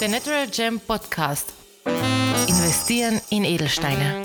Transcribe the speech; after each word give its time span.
Der 0.00 0.08
Natural 0.08 0.46
Gem 0.46 0.78
Podcast. 0.78 1.52
Investieren 2.46 3.20
in 3.30 3.44
Edelsteine. 3.44 4.22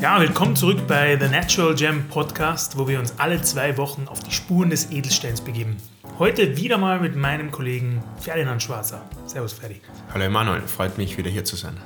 Ja, 0.00 0.20
willkommen 0.20 0.54
zurück 0.54 0.86
bei 0.86 1.18
The 1.18 1.26
Natural 1.26 1.74
Gem 1.74 2.08
Podcast, 2.08 2.78
wo 2.78 2.86
wir 2.86 3.00
uns 3.00 3.18
alle 3.18 3.42
zwei 3.42 3.76
Wochen 3.76 4.06
auf 4.06 4.20
die 4.20 4.30
Spuren 4.30 4.70
des 4.70 4.92
Edelsteins 4.92 5.40
begeben. 5.40 5.78
Heute 6.20 6.56
wieder 6.56 6.78
mal 6.78 7.00
mit 7.00 7.16
meinem 7.16 7.50
Kollegen 7.50 8.04
Ferdinand 8.20 8.62
Schwarzer. 8.62 9.02
Servus, 9.26 9.52
Ferdi. 9.54 9.80
Hallo 10.14 10.24
Emanuel, 10.24 10.62
freut 10.62 10.98
mich 10.98 11.18
wieder 11.18 11.30
hier 11.30 11.44
zu 11.44 11.56
sein. 11.56 11.76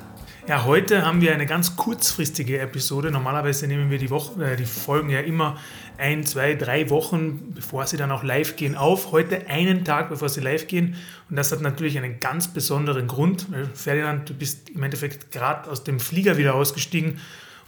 Ja, 0.48 0.64
heute 0.64 1.04
haben 1.04 1.20
wir 1.20 1.34
eine 1.34 1.44
ganz 1.44 1.74
kurzfristige 1.74 2.60
Episode. 2.60 3.10
Normalerweise 3.10 3.66
nehmen 3.66 3.90
wir 3.90 3.98
die, 3.98 4.10
Woche, 4.10 4.52
äh, 4.52 4.56
die 4.56 4.64
Folgen 4.64 5.10
ja 5.10 5.18
immer 5.18 5.58
ein, 5.98 6.24
zwei, 6.24 6.54
drei 6.54 6.88
Wochen, 6.88 7.52
bevor 7.52 7.84
sie 7.84 7.96
dann 7.96 8.12
auch 8.12 8.22
live 8.22 8.54
gehen, 8.54 8.76
auf. 8.76 9.10
Heute 9.10 9.48
einen 9.48 9.84
Tag, 9.84 10.08
bevor 10.08 10.28
sie 10.28 10.40
live 10.40 10.68
gehen. 10.68 10.94
Und 11.28 11.34
das 11.34 11.50
hat 11.50 11.62
natürlich 11.62 11.98
einen 11.98 12.20
ganz 12.20 12.46
besonderen 12.46 13.08
Grund. 13.08 13.46
Ferdinand, 13.74 14.28
du 14.28 14.34
bist 14.34 14.70
im 14.70 14.84
Endeffekt 14.84 15.32
gerade 15.32 15.68
aus 15.68 15.82
dem 15.82 15.98
Flieger 15.98 16.36
wieder 16.36 16.54
ausgestiegen 16.54 17.18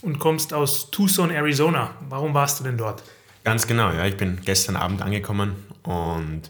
und 0.00 0.20
kommst 0.20 0.54
aus 0.54 0.92
Tucson, 0.92 1.32
Arizona. 1.32 1.90
Warum 2.08 2.32
warst 2.32 2.60
du 2.60 2.64
denn 2.64 2.78
dort? 2.78 3.02
Ganz 3.42 3.66
genau, 3.66 3.90
ja. 3.90 4.06
Ich 4.06 4.16
bin 4.16 4.38
gestern 4.44 4.76
Abend 4.76 5.02
angekommen 5.02 5.56
und 5.82 6.42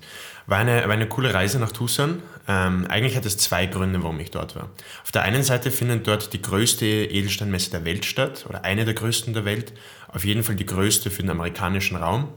war 0.46 0.58
eine, 0.58 0.82
war 0.84 0.90
eine 0.90 1.08
coole 1.08 1.32
Reise 1.32 1.58
nach 1.58 1.72
Tucson. 1.72 2.22
Ähm, 2.48 2.86
eigentlich 2.88 3.14
hat 3.14 3.26
es 3.26 3.36
zwei 3.36 3.66
Gründe, 3.66 4.02
warum 4.02 4.18
ich 4.20 4.30
dort 4.30 4.56
war. 4.56 4.70
Auf 5.02 5.12
der 5.12 5.22
einen 5.22 5.42
Seite 5.42 5.70
findet 5.70 6.06
dort 6.06 6.32
die 6.32 6.40
größte 6.40 6.86
Edelsteinmesse 6.86 7.70
der 7.70 7.84
Welt 7.84 8.06
statt, 8.06 8.46
oder 8.48 8.64
eine 8.64 8.86
der 8.86 8.94
größten 8.94 9.34
der 9.34 9.44
Welt. 9.44 9.74
Auf 10.08 10.24
jeden 10.24 10.42
Fall 10.42 10.56
die 10.56 10.66
größte 10.66 11.10
für 11.10 11.22
den 11.22 11.30
amerikanischen 11.30 11.98
Raum. 11.98 12.28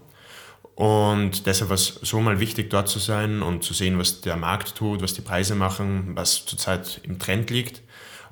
Und 0.76 1.46
deshalb 1.46 1.70
war 1.70 1.76
es 1.76 2.00
so 2.02 2.20
mal 2.20 2.40
wichtig, 2.40 2.70
dort 2.70 2.90
zu 2.90 3.00
sein 3.00 3.42
und 3.42 3.64
zu 3.64 3.74
sehen, 3.74 3.98
was 3.98 4.22
der 4.22 4.36
Markt 4.36 4.76
tut, 4.76 5.02
was 5.02 5.14
die 5.14 5.22
Preise 5.22 5.56
machen, 5.56 6.12
was 6.16 6.46
zurzeit 6.46 7.00
im 7.04 7.18
Trend 7.18 7.50
liegt. 7.50 7.82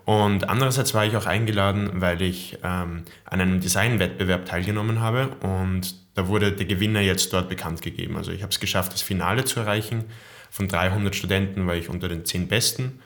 Und 0.03 0.49
andererseits 0.49 0.93
war 0.93 1.05
ich 1.05 1.15
auch 1.15 1.27
eingeladen, 1.27 2.01
weil 2.01 2.21
ich 2.21 2.57
ähm, 2.63 3.03
an 3.25 3.41
einem 3.41 3.61
Designwettbewerb 3.61 4.45
teilgenommen 4.45 4.99
habe 5.01 5.29
und 5.41 5.93
da 6.15 6.27
wurde 6.27 6.51
der 6.51 6.65
Gewinner 6.65 7.01
jetzt 7.01 7.31
dort 7.31 7.47
bekannt 7.47 7.81
gegeben. 7.81 8.17
Also 8.17 8.31
ich 8.31 8.41
habe 8.41 8.51
es 8.51 8.59
geschafft, 8.59 8.93
das 8.93 9.03
Finale 9.03 9.45
zu 9.45 9.59
erreichen. 9.59 10.05
Von 10.49 10.67
300 10.67 11.15
Studenten 11.15 11.67
war 11.67 11.75
ich 11.75 11.89
unter 11.89 12.07
den 12.07 12.25
10 12.25 12.47
Besten. 12.47 12.99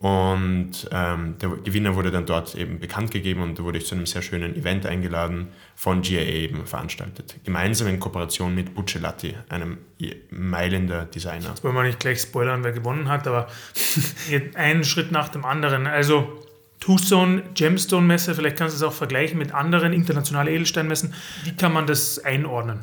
Und 0.00 0.88
ähm, 0.90 1.38
der 1.38 1.48
Gewinner 1.64 1.94
wurde 1.94 2.10
dann 2.10 2.26
dort 2.26 2.54
eben 2.56 2.80
bekannt 2.80 3.12
gegeben 3.12 3.40
und 3.42 3.58
da 3.58 3.62
wurde 3.62 3.78
ich 3.78 3.86
zu 3.86 3.94
einem 3.94 4.04
sehr 4.04 4.20
schönen 4.20 4.54
Event 4.56 4.84
eingeladen, 4.84 5.48
von 5.76 6.02
GIA 6.02 6.22
eben 6.22 6.66
veranstaltet. 6.66 7.36
Gemeinsam 7.44 7.86
in 7.86 8.00
Kooperation 8.00 8.54
mit 8.54 8.74
Buccellati, 8.74 9.36
einem 9.48 9.78
Mailänder 10.30 11.04
Designer. 11.04 11.50
Jetzt 11.50 11.62
wollen 11.62 11.74
wir 11.76 11.84
nicht 11.84 12.00
gleich 12.00 12.20
spoilern, 12.20 12.64
wer 12.64 12.72
gewonnen 12.72 13.08
hat, 13.08 13.28
aber 13.28 13.46
einen 14.54 14.84
Schritt 14.84 15.12
nach 15.12 15.28
dem 15.28 15.44
anderen. 15.44 15.86
Also 15.86 16.42
Tucson 16.80 17.42
Gemstone 17.54 18.06
Messe, 18.06 18.34
vielleicht 18.34 18.56
kannst 18.56 18.74
du 18.74 18.76
es 18.76 18.82
auch 18.82 18.96
vergleichen 18.96 19.38
mit 19.38 19.54
anderen 19.54 19.92
internationalen 19.92 20.52
Edelsteinmessen. 20.52 21.14
Wie 21.44 21.56
kann 21.56 21.72
man 21.72 21.86
das 21.86 22.18
einordnen? 22.18 22.80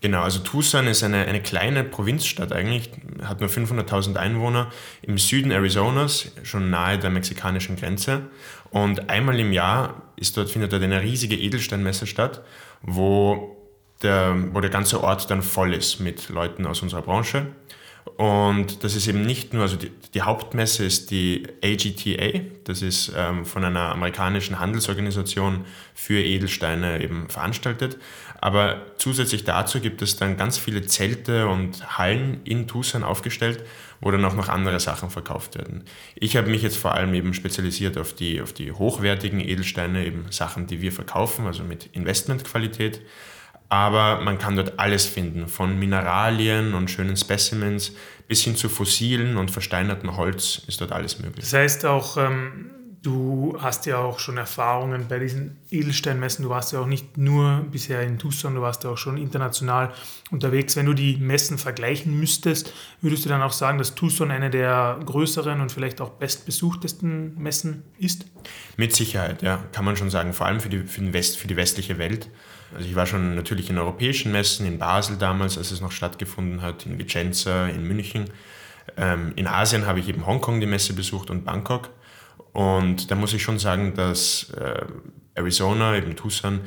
Genau, 0.00 0.22
also 0.22 0.38
Tucson 0.38 0.86
ist 0.86 1.02
eine, 1.02 1.26
eine 1.26 1.42
kleine 1.42 1.82
Provinzstadt 1.82 2.52
eigentlich, 2.52 2.90
hat 3.22 3.40
nur 3.40 3.50
500.000 3.50 4.14
Einwohner 4.16 4.70
im 5.02 5.18
Süden 5.18 5.50
Arizonas, 5.50 6.30
schon 6.44 6.70
nahe 6.70 6.98
der 6.98 7.10
mexikanischen 7.10 7.74
Grenze. 7.74 8.22
Und 8.70 9.10
einmal 9.10 9.40
im 9.40 9.52
Jahr 9.52 10.02
ist 10.14 10.36
dort, 10.36 10.50
findet 10.50 10.72
dort 10.72 10.84
eine 10.84 11.02
riesige 11.02 11.36
Edelsteinmesse 11.36 12.06
statt, 12.06 12.42
wo 12.80 13.56
der, 14.02 14.36
wo 14.52 14.60
der 14.60 14.70
ganze 14.70 15.02
Ort 15.02 15.28
dann 15.30 15.42
voll 15.42 15.74
ist 15.74 15.98
mit 15.98 16.28
Leuten 16.28 16.64
aus 16.66 16.80
unserer 16.82 17.02
Branche. 17.02 17.46
Und 18.16 18.84
das 18.84 18.94
ist 18.94 19.06
eben 19.08 19.22
nicht 19.22 19.52
nur, 19.52 19.62
also 19.62 19.76
die, 19.76 19.90
die 20.14 20.22
Hauptmesse 20.22 20.84
ist 20.84 21.10
die 21.10 21.46
AGTA, 21.62 22.40
das 22.64 22.82
ist 22.82 23.12
ähm, 23.16 23.44
von 23.44 23.64
einer 23.64 23.92
amerikanischen 23.92 24.58
Handelsorganisation 24.58 25.64
für 25.94 26.22
Edelsteine 26.22 27.02
eben 27.02 27.28
veranstaltet. 27.28 27.98
Aber 28.40 28.82
zusätzlich 28.96 29.44
dazu 29.44 29.80
gibt 29.80 30.00
es 30.00 30.16
dann 30.16 30.36
ganz 30.36 30.58
viele 30.58 30.86
Zelte 30.86 31.48
und 31.48 31.98
Hallen 31.98 32.40
in 32.44 32.68
Tucson 32.68 33.02
aufgestellt, 33.02 33.64
wo 34.00 34.10
dann 34.10 34.24
auch 34.24 34.34
noch 34.34 34.48
andere 34.48 34.78
Sachen 34.78 35.10
verkauft 35.10 35.56
werden. 35.56 35.84
Ich 36.14 36.36
habe 36.36 36.48
mich 36.48 36.62
jetzt 36.62 36.76
vor 36.76 36.94
allem 36.94 37.14
eben 37.14 37.34
spezialisiert 37.34 37.98
auf 37.98 38.12
die, 38.12 38.40
auf 38.40 38.52
die 38.52 38.70
hochwertigen 38.70 39.40
Edelsteine, 39.40 40.06
eben 40.06 40.26
Sachen, 40.30 40.68
die 40.68 40.80
wir 40.80 40.92
verkaufen, 40.92 41.46
also 41.46 41.64
mit 41.64 41.86
Investmentqualität 41.92 43.00
aber 43.68 44.20
man 44.20 44.38
kann 44.38 44.56
dort 44.56 44.78
alles 44.78 45.06
finden, 45.06 45.46
von 45.46 45.78
Mineralien 45.78 46.74
und 46.74 46.90
schönen 46.90 47.16
Specimens 47.16 47.92
bis 48.26 48.42
hin 48.42 48.56
zu 48.56 48.68
fossilen 48.68 49.36
und 49.36 49.50
versteinertem 49.50 50.16
Holz 50.16 50.62
ist 50.66 50.80
dort 50.80 50.92
alles 50.92 51.18
möglich. 51.18 51.44
Das 51.44 51.52
heißt 51.54 51.86
auch, 51.86 52.16
ähm, 52.18 52.70
du 53.02 53.56
hast 53.60 53.86
ja 53.86 53.98
auch 53.98 54.18
schon 54.18 54.36
Erfahrungen 54.36 55.06
bei 55.08 55.18
diesen 55.18 55.58
Edelsteinmessen. 55.70 56.42
Du 56.42 56.50
warst 56.50 56.72
ja 56.72 56.80
auch 56.80 56.86
nicht 56.86 57.16
nur 57.16 57.66
bisher 57.70 58.02
in 58.02 58.18
Tucson, 58.18 58.54
du 58.54 58.60
warst 58.60 58.84
ja 58.84 58.90
auch 58.90 58.98
schon 58.98 59.16
international 59.16 59.92
unterwegs. 60.30 60.76
Wenn 60.76 60.86
du 60.86 60.94
die 60.94 61.16
Messen 61.16 61.58
vergleichen 61.58 62.18
müsstest, 62.18 62.72
würdest 63.00 63.24
du 63.24 63.28
dann 63.28 63.42
auch 63.42 63.52
sagen, 63.52 63.78
dass 63.78 63.94
Tucson 63.94 64.30
eine 64.30 64.50
der 64.50 64.98
größeren 65.04 65.60
und 65.60 65.72
vielleicht 65.72 66.00
auch 66.00 66.10
bestbesuchtesten 66.10 67.40
Messen 67.40 67.84
ist? 67.98 68.26
Mit 68.76 68.94
Sicherheit, 68.94 69.42
ja, 69.42 69.62
kann 69.72 69.84
man 69.84 69.96
schon 69.96 70.10
sagen. 70.10 70.32
Vor 70.32 70.46
allem 70.46 70.60
für 70.60 70.68
die, 70.68 70.80
für 70.80 71.00
den 71.00 71.12
West, 71.12 71.38
für 71.38 71.48
die 71.48 71.56
westliche 71.56 71.98
Welt. 71.98 72.28
Also 72.74 72.88
ich 72.88 72.94
war 72.94 73.06
schon 73.06 73.34
natürlich 73.34 73.70
in 73.70 73.78
europäischen 73.78 74.30
Messen, 74.32 74.66
in 74.66 74.78
Basel 74.78 75.16
damals, 75.16 75.56
als 75.56 75.70
es 75.70 75.80
noch 75.80 75.92
stattgefunden 75.92 76.62
hat, 76.62 76.86
in 76.86 76.98
Vicenza, 76.98 77.66
in 77.66 77.84
München. 77.84 78.30
Ähm, 78.96 79.32
in 79.36 79.46
Asien 79.46 79.86
habe 79.86 80.00
ich 80.00 80.08
eben 80.08 80.26
Hongkong 80.26 80.60
die 80.60 80.66
Messe 80.66 80.92
besucht 80.92 81.30
und 81.30 81.44
Bangkok. 81.44 81.90
Und 82.52 83.10
da 83.10 83.14
muss 83.14 83.32
ich 83.32 83.42
schon 83.42 83.58
sagen, 83.58 83.94
dass 83.94 84.50
äh, 84.50 84.84
Arizona, 85.34 85.96
eben 85.96 86.16
Tucson, 86.16 86.60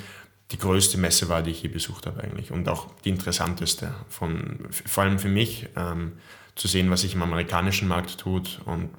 die 0.52 0.58
größte 0.58 0.98
Messe 0.98 1.30
war, 1.30 1.42
die 1.42 1.52
ich 1.52 1.64
je 1.64 1.70
besucht 1.70 2.06
habe 2.06 2.24
eigentlich 2.24 2.52
und 2.52 2.68
auch 2.68 2.88
die 3.06 3.10
interessanteste, 3.10 3.94
von, 4.10 4.60
vor 4.70 5.04
allem 5.04 5.20
für 5.20 5.30
mich, 5.30 5.70
ähm, 5.76 6.14
zu 6.56 6.68
sehen, 6.68 6.92
was 6.92 7.02
sich 7.02 7.16
im 7.16 7.22
amerikanischen 7.22 7.88
Markt 7.88 8.18
tut. 8.20 8.60
Und 8.66 8.90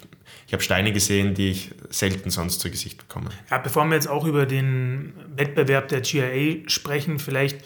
ich 0.47 0.53
habe 0.53 0.63
Steine 0.63 0.91
gesehen, 0.91 1.33
die 1.35 1.51
ich 1.51 1.71
selten 1.89 2.29
sonst 2.29 2.59
zu 2.59 2.69
Gesicht 2.69 2.97
bekomme. 2.97 3.29
Ja, 3.49 3.59
bevor 3.59 3.85
wir 3.85 3.95
jetzt 3.95 4.09
auch 4.09 4.25
über 4.25 4.45
den 4.45 5.13
Wettbewerb 5.35 5.87
der 5.87 6.01
GIA 6.01 6.67
sprechen, 6.67 7.19
vielleicht 7.19 7.59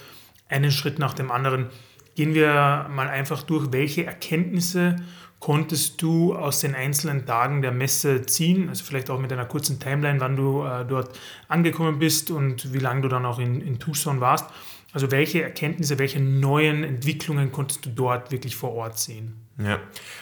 einen 0.49 0.71
Schritt 0.71 0.99
nach 0.99 1.13
dem 1.13 1.31
anderen, 1.31 1.67
gehen 2.15 2.33
wir 2.33 2.87
mal 2.89 3.07
einfach 3.07 3.43
durch, 3.43 3.71
welche 3.71 4.05
Erkenntnisse 4.05 4.97
konntest 5.39 6.01
du 6.01 6.35
aus 6.35 6.59
den 6.59 6.75
einzelnen 6.75 7.25
Tagen 7.25 7.61
der 7.61 7.71
Messe 7.71 8.25
ziehen? 8.25 8.69
Also 8.69 8.83
vielleicht 8.83 9.09
auch 9.09 9.19
mit 9.19 9.31
einer 9.31 9.45
kurzen 9.45 9.79
Timeline, 9.79 10.19
wann 10.19 10.35
du 10.35 10.63
äh, 10.63 10.85
dort 10.85 11.17
angekommen 11.47 11.99
bist 11.99 12.31
und 12.31 12.73
wie 12.73 12.79
lange 12.79 13.01
du 13.01 13.07
dann 13.07 13.25
auch 13.25 13.39
in, 13.39 13.61
in 13.61 13.79
Tucson 13.79 14.19
warst. 14.19 14.45
Also 14.93 15.11
welche 15.11 15.43
Erkenntnisse, 15.43 15.99
welche 15.99 16.19
neuen 16.19 16.83
Entwicklungen 16.83 17.51
konntest 17.51 17.85
du 17.85 17.89
dort 17.89 18.31
wirklich 18.31 18.55
vor 18.55 18.73
Ort 18.73 18.97
sehen? 18.97 19.35
Ja, 19.63 19.79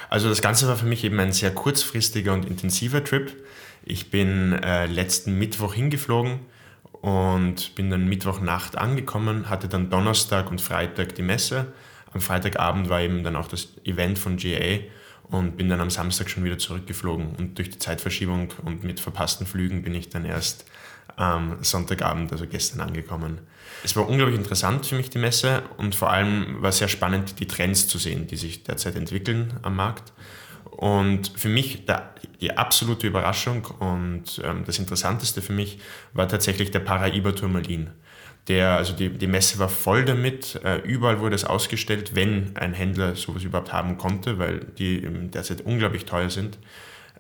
also 0.09 0.27
das 0.27 0.41
Ganze 0.41 0.67
war 0.67 0.75
für 0.75 0.85
mich 0.85 1.03
eben 1.03 1.19
ein 1.19 1.31
sehr 1.31 1.51
kurzfristiger 1.53 2.33
und 2.33 2.45
intensiver 2.45 3.03
Trip. 3.03 3.33
Ich 3.83 4.09
bin 4.09 4.53
äh, 4.53 4.87
letzten 4.87 5.37
Mittwoch 5.37 5.73
hingeflogen 5.73 6.39
und 6.91 7.75
bin 7.75 7.89
dann 7.89 8.07
Mittwochnacht 8.07 8.77
angekommen, 8.77 9.49
hatte 9.49 9.67
dann 9.67 9.89
Donnerstag 9.89 10.49
und 10.49 10.59
Freitag 10.59 11.15
die 11.15 11.21
Messe. 11.21 11.67
Am 12.13 12.21
Freitagabend 12.21 12.89
war 12.89 13.01
eben 13.01 13.23
dann 13.23 13.35
auch 13.35 13.47
das 13.47 13.69
Event 13.83 14.17
von 14.17 14.37
GA 14.37 14.79
und 15.29 15.57
bin 15.57 15.69
dann 15.69 15.81
am 15.81 15.89
Samstag 15.89 16.29
schon 16.29 16.43
wieder 16.43 16.57
zurückgeflogen. 16.57 17.35
Und 17.35 17.57
durch 17.57 17.69
die 17.69 17.79
Zeitverschiebung 17.79 18.53
und 18.63 18.83
mit 18.83 18.99
verpassten 18.99 19.47
Flügen 19.47 19.83
bin 19.83 19.93
ich 19.93 20.09
dann 20.09 20.25
erst 20.25 20.65
am 21.15 21.63
Sonntagabend, 21.63 22.31
also 22.31 22.45
gestern, 22.47 22.81
angekommen. 22.81 23.39
Es 23.83 23.95
war 23.95 24.07
unglaublich 24.07 24.37
interessant 24.37 24.85
für 24.85 24.95
mich, 24.95 25.09
die 25.09 25.19
Messe, 25.19 25.63
und 25.77 25.95
vor 25.95 26.11
allem 26.11 26.61
war 26.61 26.71
sehr 26.71 26.87
spannend, 26.87 27.39
die 27.39 27.47
Trends 27.47 27.87
zu 27.87 27.97
sehen, 27.97 28.27
die 28.27 28.37
sich 28.37 28.63
derzeit 28.63 28.95
entwickeln 28.95 29.53
am 29.61 29.75
Markt. 29.75 30.11
Und 30.65 31.31
für 31.35 31.47
mich 31.47 31.85
der, 31.85 32.13
die 32.41 32.57
absolute 32.57 33.07
Überraschung 33.07 33.65
und 33.65 34.41
ähm, 34.43 34.63
das 34.65 34.79
Interessanteste 34.79 35.41
für 35.41 35.53
mich 35.53 35.79
war 36.13 36.27
tatsächlich 36.27 36.71
der 36.71 36.79
Paraiba-Turmalin. 36.79 37.91
Der, 38.47 38.77
also 38.77 38.93
die, 38.93 39.09
die 39.09 39.27
Messe 39.27 39.57
war 39.57 39.69
voll 39.69 40.05
damit, 40.05 40.59
äh, 40.63 40.77
überall 40.77 41.19
wurde 41.19 41.35
es 41.35 41.45
ausgestellt, 41.45 42.11
wenn 42.13 42.55
ein 42.55 42.73
Händler 42.73 43.15
sowas 43.15 43.43
überhaupt 43.43 43.73
haben 43.73 43.97
konnte, 43.97 44.37
weil 44.37 44.59
die 44.77 45.01
derzeit 45.33 45.61
unglaublich 45.61 46.05
teuer 46.05 46.29
sind. 46.29 46.59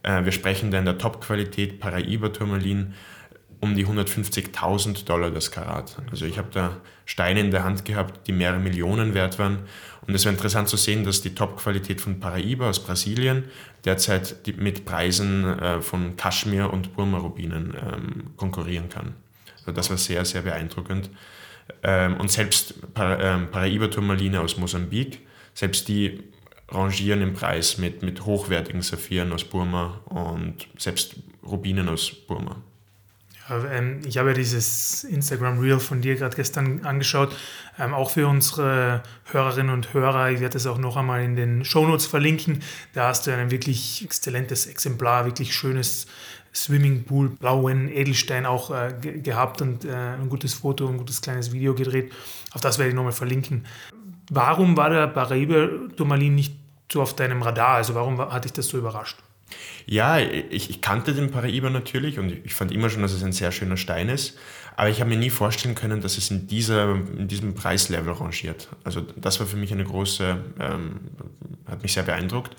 Äh, 0.03 0.23
wir 0.23 0.31
sprechen 0.31 0.69
da 0.69 0.77
in 0.77 0.85
der 0.85 0.99
Top-Qualität 0.99 1.79
Paraiba-Turmalin 1.79 2.93
um 3.59 3.75
die 3.75 3.85
150.000 3.85 5.05
Dollar 5.05 5.31
das 5.31 5.49
Karat. 5.49 5.97
Also 6.11 6.25
ich 6.25 6.37
habe 6.37 6.49
da 6.51 6.77
Steine 7.05 7.39
in 7.39 7.49
der 7.51 7.63
Hand 7.63 7.85
gehabt, 7.85 8.27
die 8.27 8.31
mehrere 8.31 8.59
Millionen 8.59 9.15
wert 9.15 9.39
waren. 9.39 9.59
Und 10.05 10.13
es 10.13 10.25
war 10.25 10.31
interessant 10.31 10.69
zu 10.69 10.77
sehen, 10.77 11.03
dass 11.03 11.21
die 11.21 11.33
Top-Qualität 11.33 12.01
von 12.01 12.19
Paraiba 12.19 12.69
aus 12.69 12.83
Brasilien 12.83 13.45
derzeit 13.83 14.35
mit 14.57 14.85
Preisen 14.85 15.45
äh, 15.57 15.81
von 15.81 16.15
Kaschmir 16.15 16.71
und 16.71 16.95
Burma-Rubinen 16.95 17.75
ähm, 17.75 18.23
konkurrieren 18.37 18.89
kann. 18.89 19.15
Das 19.73 19.89
war 19.89 19.97
sehr, 19.97 20.25
sehr 20.25 20.41
beeindruckend. 20.41 21.09
Ähm, 21.83 22.17
und 22.17 22.31
selbst 22.31 22.75
ähm, 22.95 23.47
Paraiba-Turmaline 23.51 24.39
aus 24.39 24.57
Mosambik, 24.57 25.21
selbst 25.53 25.87
die 25.87 26.23
rangieren 26.69 27.21
im 27.21 27.33
Preis 27.33 27.77
mit, 27.77 28.01
mit 28.01 28.25
hochwertigen 28.25 28.81
Saphiren 28.81 29.31
aus 29.31 29.43
Burma 29.43 30.01
und 30.05 30.67
selbst 30.77 31.15
Rubinen 31.43 31.89
aus 31.89 32.11
Burma. 32.11 32.57
Ähm, 33.49 34.01
ich 34.05 34.17
habe 34.17 34.29
ja 34.29 34.35
dieses 34.35 35.03
Instagram 35.03 35.59
Reel 35.59 35.79
von 35.79 36.01
dir 36.01 36.15
gerade 36.15 36.35
gestern 36.35 36.83
angeschaut, 36.85 37.35
ähm, 37.79 37.93
auch 37.93 38.09
für 38.09 38.27
unsere 38.27 39.03
Hörerinnen 39.25 39.73
und 39.73 39.93
Hörer. 39.93 40.31
Ich 40.31 40.39
werde 40.39 40.57
es 40.57 40.65
auch 40.65 40.77
noch 40.77 40.97
einmal 40.97 41.23
in 41.23 41.35
den 41.35 41.65
Shownotes 41.65 42.07
verlinken. 42.07 42.63
Da 42.93 43.09
hast 43.09 43.27
du 43.27 43.31
ein 43.31 43.51
wirklich 43.51 44.03
exzellentes 44.03 44.65
Exemplar, 44.65 45.25
wirklich 45.25 45.53
schönes 45.53 46.07
Swimmingpool, 46.55 47.29
blauen 47.29 47.89
Edelstein 47.89 48.45
auch 48.45 48.71
äh, 48.71 48.93
ge 48.99 49.19
gehabt 49.19 49.61
und 49.61 49.85
äh, 49.85 49.91
ein 49.93 50.29
gutes 50.29 50.53
Foto, 50.53 50.87
ein 50.87 50.97
gutes 50.97 51.21
kleines 51.21 51.51
Video 51.51 51.75
gedreht. 51.75 52.13
Auf 52.53 52.61
das 52.61 52.77
werde 52.79 52.89
ich 52.89 52.95
nochmal 52.95 53.11
verlinken. 53.11 53.65
Warum 54.31 54.77
war 54.77 54.89
der 54.89 55.07
Paraiba-Turmalin 55.07 56.33
nicht 56.33 56.55
so 56.91 57.01
auf 57.01 57.15
deinem 57.15 57.41
Radar? 57.41 57.75
Also 57.75 57.93
warum 57.93 58.19
hat 58.19 58.45
dich 58.45 58.53
das 58.53 58.67
so 58.67 58.77
überrascht? 58.77 59.17
Ja, 59.85 60.17
ich, 60.17 60.69
ich 60.69 60.81
kannte 60.81 61.13
den 61.13 61.29
Paraiba 61.29 61.69
natürlich 61.69 62.17
und 62.17 62.31
ich 62.31 62.55
fand 62.55 62.71
immer 62.71 62.89
schon, 62.89 63.03
dass 63.03 63.11
es 63.11 63.23
ein 63.23 63.33
sehr 63.33 63.51
schöner 63.51 63.77
Stein 63.77 64.09
ist. 64.09 64.37
Aber 64.77 64.89
ich 64.89 64.99
habe 64.99 65.09
mir 65.09 65.17
nie 65.17 65.29
vorstellen 65.29 65.75
können, 65.75 66.01
dass 66.01 66.17
es 66.17 66.31
in, 66.31 66.47
dieser, 66.47 66.95
in 66.95 67.27
diesem 67.27 67.53
Preislevel 67.53 68.13
rangiert. 68.13 68.67
Also 68.83 69.01
das 69.01 69.39
war 69.39 69.47
für 69.47 69.57
mich 69.57 69.71
eine 69.71 69.83
große, 69.83 70.37
ähm, 70.59 70.99
hat 71.67 71.83
mich 71.83 71.93
sehr 71.93 72.03
beeindruckt. 72.03 72.55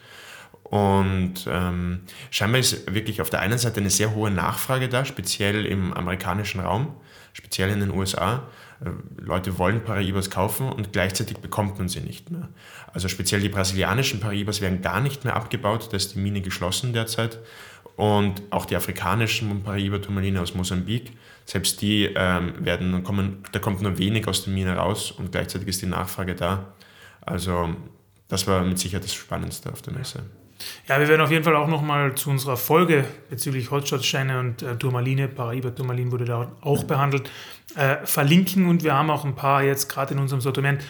Und 0.70 1.46
ähm, 1.48 2.00
scheinbar 2.30 2.60
ist 2.60 2.92
wirklich 2.92 3.20
auf 3.20 3.30
der 3.30 3.40
einen 3.40 3.58
Seite 3.58 3.80
eine 3.80 3.90
sehr 3.90 4.14
hohe 4.14 4.30
Nachfrage 4.30 4.88
da, 4.88 5.04
speziell 5.04 5.64
im 5.64 5.92
amerikanischen 5.92 6.60
Raum, 6.60 6.94
speziell 7.32 7.70
in 7.70 7.80
den 7.80 7.92
USA. 7.92 8.42
Äh, 8.84 8.90
Leute 9.22 9.58
wollen 9.58 9.84
Paraibas 9.84 10.28
kaufen 10.28 10.68
und 10.68 10.92
gleichzeitig 10.92 11.38
bekommt 11.38 11.78
man 11.78 11.88
sie 11.88 12.00
nicht 12.00 12.30
mehr. 12.30 12.48
Also 12.92 13.08
speziell 13.08 13.40
die 13.40 13.48
brasilianischen 13.48 14.18
Paraibas 14.18 14.60
werden 14.60 14.82
gar 14.82 15.00
nicht 15.00 15.24
mehr 15.24 15.36
abgebaut, 15.36 15.88
da 15.92 15.96
ist 15.96 16.14
die 16.14 16.18
Mine 16.18 16.40
geschlossen 16.40 16.92
derzeit. 16.92 17.38
Und 17.94 18.42
auch 18.50 18.66
die 18.66 18.76
afrikanischen 18.76 19.62
Paraiba-Turmaline 19.62 20.42
aus 20.42 20.54
Mosambik, 20.54 21.12
selbst 21.46 21.80
die 21.80 22.04
ähm, 22.14 22.52
werden, 22.58 23.02
kommen, 23.04 23.42
da 23.52 23.58
kommt 23.58 23.80
nur 23.80 23.96
wenig 23.96 24.28
aus 24.28 24.44
der 24.44 24.52
Mine 24.52 24.76
raus 24.76 25.12
und 25.12 25.32
gleichzeitig 25.32 25.68
ist 25.68 25.80
die 25.80 25.86
Nachfrage 25.86 26.34
da. 26.34 26.74
Also 27.22 27.74
das 28.28 28.46
war 28.46 28.62
mit 28.64 28.78
Sicherheit 28.78 29.04
das 29.04 29.14
Spannendste 29.14 29.72
auf 29.72 29.80
der 29.80 29.94
Messe. 29.94 30.24
Ja, 30.88 31.00
wir 31.00 31.08
werden 31.08 31.20
auf 31.20 31.30
jeden 31.30 31.44
Fall 31.44 31.56
auch 31.56 31.68
nochmal 31.68 32.14
zu 32.14 32.30
unserer 32.30 32.56
Folge 32.56 33.04
bezüglich 33.28 33.70
Hotshot-Steine 33.70 34.40
und 34.40 34.62
äh, 34.62 34.76
Turmaline, 34.76 35.28
Paraiba-Turmalin 35.28 36.12
wurde 36.12 36.24
da 36.24 36.52
auch 36.60 36.84
behandelt, 36.84 37.30
äh, 37.74 37.96
verlinken 38.04 38.66
und 38.66 38.84
wir 38.84 38.94
haben 38.94 39.10
auch 39.10 39.24
ein 39.24 39.34
paar 39.34 39.62
jetzt 39.62 39.88
gerade 39.88 40.14
in 40.14 40.20
unserem 40.20 40.40
Sortiment. 40.40 40.82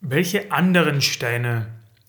Welche 0.00 0.52
anderen 0.52 1.00
Steine 1.00 1.66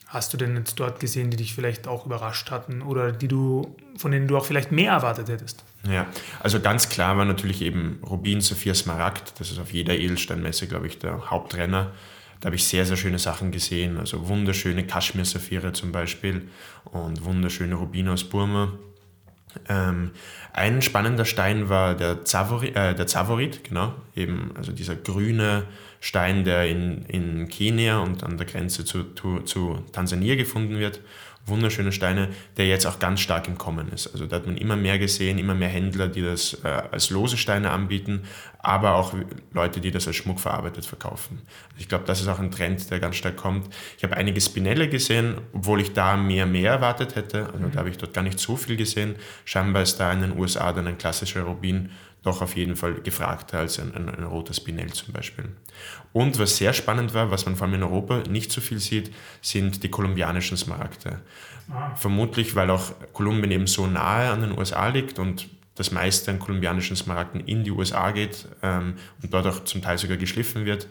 hast 0.07 0.33
du 0.33 0.37
denn 0.37 0.55
jetzt 0.55 0.79
dort 0.79 0.99
gesehen, 0.99 1.29
die 1.29 1.37
dich 1.37 1.53
vielleicht 1.53 1.87
auch 1.87 2.05
überrascht 2.05 2.49
hatten 2.51 2.81
oder 2.81 3.11
die 3.11 3.27
du, 3.27 3.75
von 3.97 4.11
denen 4.11 4.27
du 4.27 4.37
auch 4.37 4.45
vielleicht 4.45 4.71
mehr 4.71 4.93
erwartet 4.93 5.29
hättest? 5.29 5.63
Ja, 5.87 6.07
also 6.39 6.59
ganz 6.59 6.89
klar 6.89 7.17
war 7.17 7.25
natürlich 7.25 7.61
eben 7.61 7.99
Rubin, 8.07 8.41
Saphir, 8.41 8.73
Smaragd. 8.73 9.39
Das 9.39 9.51
ist 9.51 9.59
auf 9.59 9.71
jeder 9.71 9.95
Edelsteinmesse, 9.95 10.67
glaube 10.67 10.87
ich, 10.87 10.99
der 10.99 11.29
Hauptrenner. 11.29 11.91
Da 12.39 12.47
habe 12.47 12.55
ich 12.55 12.65
sehr, 12.65 12.85
sehr 12.85 12.97
schöne 12.97 13.19
Sachen 13.19 13.51
gesehen. 13.51 13.97
Also 13.97 14.27
wunderschöne 14.27 14.85
Kaschmir-Saphire 14.85 15.73
zum 15.73 15.91
Beispiel 15.91 16.47
und 16.85 17.23
wunderschöne 17.23 17.75
Rubine 17.75 18.11
aus 18.11 18.23
Burma. 18.23 18.73
Ähm, 19.69 20.11
ein 20.53 20.81
spannender 20.81 21.25
Stein 21.25 21.69
war 21.69 21.95
der, 21.95 22.25
Zavorit, 22.25 22.75
äh, 22.75 22.93
der 22.93 23.07
Zavorit, 23.07 23.63
genau, 23.63 23.93
eben, 24.15 24.51
also 24.55 24.73
dieser 24.73 24.95
grüne 24.95 25.63
Stein, 26.01 26.43
der 26.43 26.67
in, 26.67 27.03
in 27.05 27.47
Kenia 27.47 27.99
und 27.99 28.23
an 28.23 28.37
der 28.37 28.45
Grenze 28.45 28.83
zu, 28.83 29.13
zu, 29.13 29.39
zu 29.39 29.83
Tansania 29.93 30.35
gefunden 30.35 30.77
wird 30.77 30.99
wunderschöne 31.45 31.91
Steine, 31.91 32.29
der 32.57 32.67
jetzt 32.67 32.85
auch 32.85 32.99
ganz 32.99 33.19
stark 33.19 33.47
im 33.47 33.57
Kommen 33.57 33.91
ist. 33.91 34.07
Also 34.07 34.25
da 34.25 34.37
hat 34.37 34.45
man 34.45 34.57
immer 34.57 34.75
mehr 34.75 34.97
gesehen, 34.97 35.37
immer 35.37 35.53
mehr 35.53 35.69
Händler, 35.69 36.07
die 36.07 36.21
das 36.21 36.57
äh, 36.63 36.67
als 36.67 37.09
lose 37.09 37.37
Steine 37.37 37.71
anbieten, 37.71 38.23
aber 38.59 38.95
auch 38.95 39.13
Leute, 39.53 39.79
die 39.79 39.91
das 39.91 40.07
als 40.07 40.15
Schmuck 40.15 40.39
verarbeitet 40.39 40.85
verkaufen. 40.85 41.41
Also 41.69 41.81
ich 41.81 41.87
glaube, 41.87 42.05
das 42.05 42.21
ist 42.21 42.27
auch 42.27 42.39
ein 42.39 42.51
Trend, 42.51 42.89
der 42.89 42.99
ganz 42.99 43.15
stark 43.15 43.37
kommt. 43.37 43.69
Ich 43.97 44.03
habe 44.03 44.17
einige 44.17 44.41
Spinelle 44.41 44.89
gesehen, 44.89 45.35
obwohl 45.53 45.81
ich 45.81 45.93
da 45.93 46.17
mehr 46.17 46.47
mehr 46.47 46.71
erwartet 46.71 47.15
hätte. 47.15 47.47
Also 47.53 47.67
da 47.67 47.79
habe 47.79 47.89
ich 47.89 47.97
dort 47.97 48.13
gar 48.13 48.23
nicht 48.23 48.39
so 48.39 48.55
viel 48.55 48.75
gesehen. 48.75 49.15
Scheinbar 49.45 49.83
ist 49.83 49.97
da 49.97 50.11
in 50.11 50.21
den 50.21 50.37
USA 50.37 50.73
dann 50.73 50.87
ein 50.87 50.97
klassischer 50.97 51.43
Rubin 51.43 51.91
doch 52.25 52.41
auf 52.41 52.55
jeden 52.55 52.75
Fall 52.75 52.95
gefragter 52.95 53.59
als 53.59 53.79
ein, 53.79 53.93
ein, 53.93 54.09
ein 54.09 54.23
roter 54.23 54.53
Spinell 54.53 54.91
zum 54.93 55.13
Beispiel. 55.13 55.45
Und 56.11 56.39
was 56.39 56.57
sehr 56.57 56.73
spannend 56.73 57.13
war, 57.13 57.29
was 57.29 57.45
man 57.45 57.55
vor 57.55 57.67
allem 57.67 57.75
in 57.75 57.83
Europa 57.83 58.23
nicht 58.29 58.51
so 58.51 58.61
viel 58.61 58.79
sieht, 58.79 59.13
sind 59.41 59.83
die 59.83 59.89
kolumbianischen 59.89 60.57
Smaragde. 60.57 61.21
Ah. 61.71 61.95
Vermutlich, 61.95 62.55
weil 62.55 62.69
auch 62.69 62.93
Kolumbien 63.13 63.51
eben 63.51 63.67
so 63.67 63.85
nahe 63.85 64.31
an 64.31 64.41
den 64.41 64.57
USA 64.57 64.87
liegt 64.87 65.19
und 65.19 65.47
das 65.75 65.91
meiste 65.91 66.31
an 66.31 66.39
kolumbianischen 66.39 66.95
Smaragden 66.95 67.41
in 67.41 67.63
die 67.63 67.71
USA 67.71 68.11
geht 68.11 68.47
ähm, 68.63 68.95
und 69.21 69.33
dort 69.33 69.45
auch 69.45 69.63
zum 69.65 69.81
Teil 69.81 69.97
sogar 69.97 70.17
geschliffen 70.17 70.65
wird, 70.65 70.87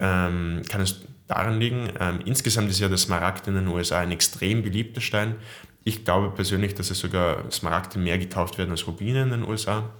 ähm, 0.00 0.62
kann 0.68 0.80
es 0.80 1.02
daran 1.26 1.60
liegen. 1.60 1.90
Ähm, 2.00 2.20
insgesamt 2.24 2.70
ist 2.70 2.80
ja 2.80 2.88
der 2.88 2.98
Smaragd 2.98 3.48
in 3.48 3.54
den 3.54 3.66
USA 3.68 4.00
ein 4.00 4.12
extrem 4.12 4.62
beliebter 4.62 5.00
Stein. 5.00 5.36
Ich 5.84 6.04
glaube 6.04 6.30
persönlich, 6.30 6.74
dass 6.74 6.90
es 6.90 7.00
sogar 7.00 7.50
Smaragde 7.50 7.98
mehr 7.98 8.18
gekauft 8.18 8.58
werden 8.58 8.70
als 8.70 8.86
Rubine 8.86 9.22
in 9.22 9.30
den 9.30 9.42
USA. 9.42 9.90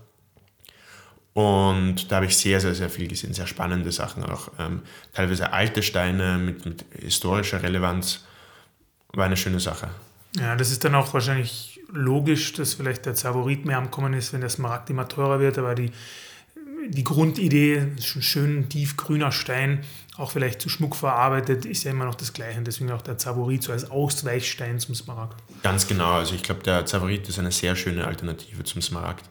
Und 1.35 2.11
da 2.11 2.17
habe 2.17 2.27
ich 2.27 2.37
sehr, 2.37 2.61
sehr, 2.61 2.75
sehr 2.75 2.91
viel 2.91 3.09
gesehen, 3.09 3.33
sehr 3.33 3.47
spannende 3.47 3.91
Sachen 3.91 4.25
auch. 4.25 4.51
Ähm, 4.59 4.83
teilweise 5.15 5.53
alte 5.53 5.83
Steine 5.83 6.37
mit, 6.39 6.67
mit 6.67 6.85
historischer 7.01 7.63
Relevanz. 7.63 8.25
War 9.15 9.27
eine 9.27 9.37
schöne 9.37 9.61
Sache. 9.61 9.89
Ja, 10.39 10.57
das 10.57 10.71
ist 10.71 10.85
dann 10.85 10.95
auch 10.95 11.13
wahrscheinlich 11.13 11.81
logisch, 11.91 12.53
dass 12.55 12.75
vielleicht 12.75 13.07
der 13.07 13.15
Zavorit 13.15 13.65
mehr 13.65 13.79
am 13.79 13.91
Kommen 13.91 14.15
ist, 14.15 14.33
wenn 14.33 14.41
der 14.41 14.51
Smaragd 14.51 14.91
immer 14.91 15.09
teurer 15.09 15.41
wird, 15.41 15.59
aber 15.59 15.75
die, 15.75 15.91
die 16.89 17.05
Grundidee, 17.05 17.79
ein 17.79 17.99
schön 18.01 18.69
tiefgrüner 18.69 19.33
Stein, 19.33 19.85
auch 20.17 20.31
vielleicht 20.31 20.61
zu 20.61 20.69
Schmuck 20.69 20.97
verarbeitet, 20.97 21.65
ist 21.65 21.85
ja 21.85 21.91
immer 21.91 22.05
noch 22.05 22.15
das 22.15 22.33
Gleiche. 22.33 22.61
Deswegen 22.63 22.91
auch 22.93 23.03
der 23.03 23.19
Zavorit 23.19 23.63
so 23.63 23.73
als 23.73 23.91
Ausweichstein 23.91 24.79
zum 24.79 24.95
Smaragd. 24.95 25.37
Ganz 25.63 25.87
genau. 25.87 26.13
Also 26.13 26.35
ich 26.35 26.43
glaube, 26.43 26.63
der 26.63 26.85
Zavorit 26.87 27.29
ist 27.29 27.39
eine 27.39 27.53
sehr 27.53 27.77
schöne 27.77 28.07
Alternative 28.07 28.65
zum 28.65 28.83
Smaragd. 28.83 29.29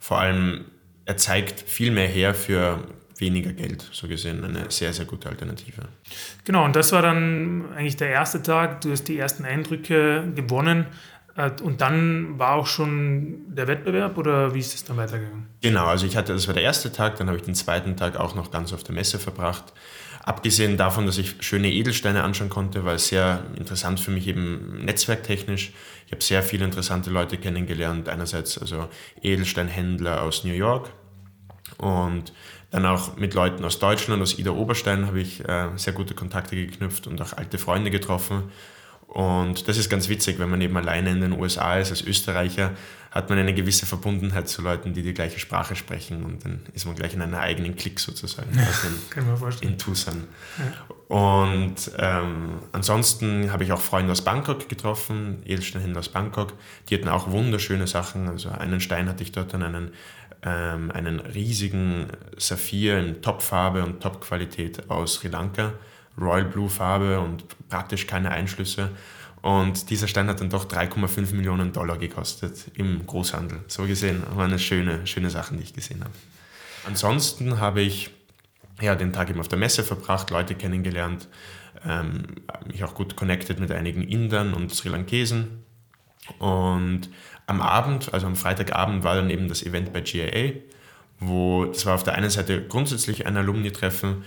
Vor 0.00 0.18
allem 0.18 0.64
er 1.04 1.16
zeigt 1.16 1.60
viel 1.60 1.90
mehr 1.90 2.08
her 2.08 2.34
für 2.34 2.80
weniger 3.18 3.52
Geld, 3.52 3.88
so 3.92 4.08
gesehen 4.08 4.44
eine 4.44 4.70
sehr, 4.70 4.92
sehr 4.92 5.04
gute 5.04 5.28
Alternative. 5.28 5.82
Genau, 6.44 6.64
und 6.64 6.74
das 6.74 6.92
war 6.92 7.02
dann 7.02 7.72
eigentlich 7.74 7.96
der 7.96 8.10
erste 8.10 8.42
Tag. 8.42 8.80
Du 8.80 8.90
hast 8.90 9.04
die 9.04 9.18
ersten 9.18 9.44
Eindrücke 9.44 10.24
gewonnen. 10.34 10.86
Äh, 11.36 11.50
und 11.62 11.80
dann 11.80 12.38
war 12.38 12.54
auch 12.54 12.66
schon 12.66 13.54
der 13.54 13.66
Wettbewerb 13.68 14.18
oder 14.18 14.54
wie 14.54 14.58
ist 14.58 14.74
es 14.74 14.84
dann 14.84 14.96
weitergegangen? 14.96 15.46
Genau, 15.60 15.86
also 15.86 16.06
ich 16.06 16.16
hatte, 16.16 16.32
das 16.32 16.46
war 16.46 16.54
der 16.54 16.62
erste 16.62 16.92
Tag, 16.92 17.16
dann 17.16 17.28
habe 17.28 17.38
ich 17.38 17.44
den 17.44 17.54
zweiten 17.54 17.96
Tag 17.96 18.16
auch 18.18 18.34
noch 18.34 18.50
ganz 18.50 18.72
auf 18.72 18.82
der 18.84 18.94
Messe 18.94 19.18
verbracht. 19.18 19.72
Abgesehen 20.24 20.76
davon, 20.76 21.06
dass 21.06 21.18
ich 21.18 21.34
schöne 21.40 21.72
Edelsteine 21.72 22.22
anschauen 22.22 22.48
konnte, 22.48 22.84
war 22.84 22.94
es 22.94 23.08
sehr 23.08 23.44
interessant 23.56 23.98
für 23.98 24.12
mich 24.12 24.28
eben 24.28 24.84
netzwerktechnisch. 24.84 25.72
Ich 26.06 26.12
habe 26.12 26.22
sehr 26.22 26.42
viele 26.44 26.64
interessante 26.64 27.10
Leute 27.10 27.38
kennengelernt. 27.38 28.08
Einerseits 28.08 28.56
also 28.56 28.88
Edelsteinhändler 29.20 30.22
aus 30.22 30.44
New 30.44 30.52
York 30.52 30.90
und 31.78 32.32
dann 32.70 32.86
auch 32.86 33.16
mit 33.16 33.34
Leuten 33.34 33.64
aus 33.64 33.80
Deutschland, 33.80 34.22
aus 34.22 34.38
Ida 34.38 34.52
Oberstein 34.52 35.06
habe 35.06 35.20
ich 35.20 35.46
äh, 35.46 35.68
sehr 35.76 35.92
gute 35.92 36.14
Kontakte 36.14 36.56
geknüpft 36.56 37.06
und 37.06 37.20
auch 37.20 37.32
alte 37.34 37.58
Freunde 37.58 37.90
getroffen. 37.90 38.44
Und 39.12 39.68
das 39.68 39.76
ist 39.76 39.90
ganz 39.90 40.08
witzig, 40.08 40.38
wenn 40.38 40.48
man 40.48 40.62
eben 40.62 40.74
alleine 40.74 41.10
in 41.10 41.20
den 41.20 41.32
USA 41.32 41.76
ist 41.76 41.90
als 41.90 42.00
Österreicher, 42.00 42.70
hat 43.10 43.28
man 43.28 43.38
eine 43.38 43.52
gewisse 43.52 43.84
Verbundenheit 43.84 44.48
zu 44.48 44.62
Leuten, 44.62 44.94
die 44.94 45.02
die 45.02 45.12
gleiche 45.12 45.38
Sprache 45.38 45.76
sprechen 45.76 46.24
und 46.24 46.46
dann 46.46 46.62
ist 46.72 46.86
man 46.86 46.94
gleich 46.94 47.12
in 47.12 47.20
einer 47.20 47.40
eigenen 47.40 47.76
Klick 47.76 48.00
sozusagen. 48.00 48.48
Ja, 48.56 48.62
in, 48.62 49.10
kann 49.10 49.26
man 49.26 49.36
vorstellen. 49.36 49.72
In 49.72 49.78
Tucson. 49.78 50.24
Ja. 50.58 51.14
Und 51.14 51.90
ähm, 51.98 52.60
ansonsten 52.72 53.52
habe 53.52 53.64
ich 53.64 53.72
auch 53.72 53.82
Freunde 53.82 54.12
aus 54.12 54.22
Bangkok 54.22 54.66
getroffen, 54.70 55.42
Edelsteinhändler 55.44 55.98
aus 55.98 56.08
Bangkok. 56.08 56.54
Die 56.88 56.94
hatten 56.94 57.08
auch 57.08 57.30
wunderschöne 57.30 57.86
Sachen. 57.86 58.28
Also 58.28 58.48
einen 58.48 58.80
Stein 58.80 59.10
hatte 59.10 59.22
ich 59.22 59.32
dort, 59.32 59.52
dann 59.52 59.62
einen, 59.62 59.90
ähm, 60.42 60.90
einen 60.90 61.20
riesigen 61.20 62.06
Saphir 62.38 62.98
in 62.98 63.20
Topfarbe 63.20 63.84
und 63.84 64.02
Topqualität 64.02 64.88
aus 64.88 65.16
Sri 65.16 65.28
Lanka 65.28 65.74
Royal 66.18 66.44
Blue 66.44 66.68
Farbe 66.68 67.20
und 67.20 67.44
praktisch 67.68 68.06
keine 68.06 68.30
Einschlüsse. 68.30 68.90
Und 69.40 69.90
dieser 69.90 70.06
Stein 70.06 70.28
hat 70.28 70.40
dann 70.40 70.50
doch 70.50 70.66
3,5 70.66 71.34
Millionen 71.34 71.72
Dollar 71.72 71.98
gekostet 71.98 72.70
im 72.74 73.04
Großhandel. 73.06 73.60
So 73.66 73.84
gesehen 73.84 74.22
waren 74.34 74.52
es 74.52 74.62
schöne, 74.62 75.06
schöne 75.06 75.30
Sachen, 75.30 75.58
die 75.58 75.64
ich 75.64 75.74
gesehen 75.74 76.00
habe. 76.00 76.14
Ansonsten 76.86 77.58
habe 77.58 77.80
ich 77.80 78.10
ja, 78.80 78.94
den 78.94 79.12
Tag 79.12 79.30
eben 79.30 79.40
auf 79.40 79.48
der 79.48 79.58
Messe 79.58 79.84
verbracht, 79.84 80.30
Leute 80.30 80.54
kennengelernt, 80.54 81.28
ähm, 81.84 82.24
mich 82.66 82.82
auch 82.84 82.94
gut 82.94 83.16
connected 83.16 83.60
mit 83.60 83.70
einigen 83.70 84.02
Indern 84.02 84.54
und 84.54 84.74
Sri 84.74 84.88
Lankesen. 84.88 85.64
Und 86.38 87.08
am 87.46 87.60
Abend, 87.60 88.14
also 88.14 88.26
am 88.26 88.36
Freitagabend, 88.36 89.04
war 89.04 89.16
dann 89.16 89.30
eben 89.30 89.48
das 89.48 89.62
Event 89.62 89.92
bei 89.92 90.00
GIA, 90.00 90.52
wo 91.18 91.66
das 91.66 91.84
war 91.86 91.94
auf 91.94 92.04
der 92.04 92.14
einen 92.14 92.30
Seite 92.30 92.66
grundsätzlich 92.66 93.26
ein 93.26 93.36
Alumni-Treffen 93.36 94.24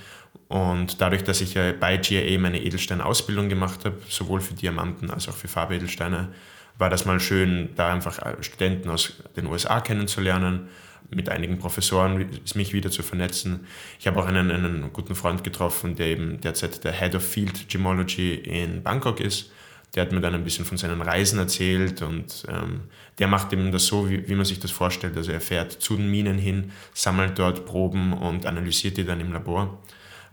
und 0.47 1.01
dadurch, 1.01 1.23
dass 1.23 1.41
ich 1.41 1.55
bei 1.79 1.97
GIA 1.97 2.39
meine 2.39 2.61
Edelstein-Ausbildung 2.61 3.49
gemacht 3.49 3.85
habe, 3.85 3.97
sowohl 4.09 4.41
für 4.41 4.53
Diamanten 4.53 5.09
als 5.09 5.27
auch 5.27 5.35
für 5.35 5.47
Farbedelsteine, 5.47 6.29
war 6.77 6.89
das 6.89 7.05
mal 7.05 7.19
schön, 7.19 7.69
da 7.75 7.91
einfach 7.91 8.19
Studenten 8.41 8.89
aus 8.89 9.13
den 9.35 9.47
USA 9.47 9.79
kennenzulernen, 9.79 10.67
mit 11.09 11.29
einigen 11.29 11.59
Professoren 11.59 12.25
mich 12.55 12.73
wieder 12.73 12.89
zu 12.89 13.03
vernetzen. 13.03 13.67
Ich 13.99 14.07
habe 14.07 14.19
auch 14.19 14.25
einen, 14.25 14.51
einen 14.51 14.91
guten 14.91 15.15
Freund 15.15 15.43
getroffen, 15.43 15.95
der 15.95 16.07
eben 16.07 16.41
derzeit 16.41 16.83
der 16.83 16.91
Head 16.91 17.15
of 17.15 17.23
Field 17.23 17.69
Gemology 17.69 18.35
in 18.35 18.81
Bangkok 18.83 19.19
ist. 19.19 19.51
Der 19.93 20.03
hat 20.03 20.11
mir 20.11 20.19
dann 20.19 20.33
ein 20.33 20.43
bisschen 20.43 20.65
von 20.65 20.77
seinen 20.77 21.01
Reisen 21.01 21.39
erzählt 21.39 22.01
und 22.01 22.45
ähm, 22.49 22.81
der 23.17 23.27
macht 23.27 23.53
eben 23.53 23.71
das 23.71 23.85
so, 23.85 24.09
wie, 24.09 24.27
wie 24.27 24.35
man 24.35 24.43
sich 24.43 24.59
das 24.59 24.71
vorstellt. 24.71 25.15
Also 25.15 25.31
er 25.31 25.39
fährt 25.39 25.71
zu 25.71 25.95
den 25.95 26.11
Minen 26.11 26.37
hin, 26.37 26.71
sammelt 26.93 27.39
dort 27.39 27.65
Proben 27.65 28.11
und 28.11 28.45
analysiert 28.45 28.97
die 28.97 29.05
dann 29.05 29.21
im 29.21 29.31
Labor 29.31 29.79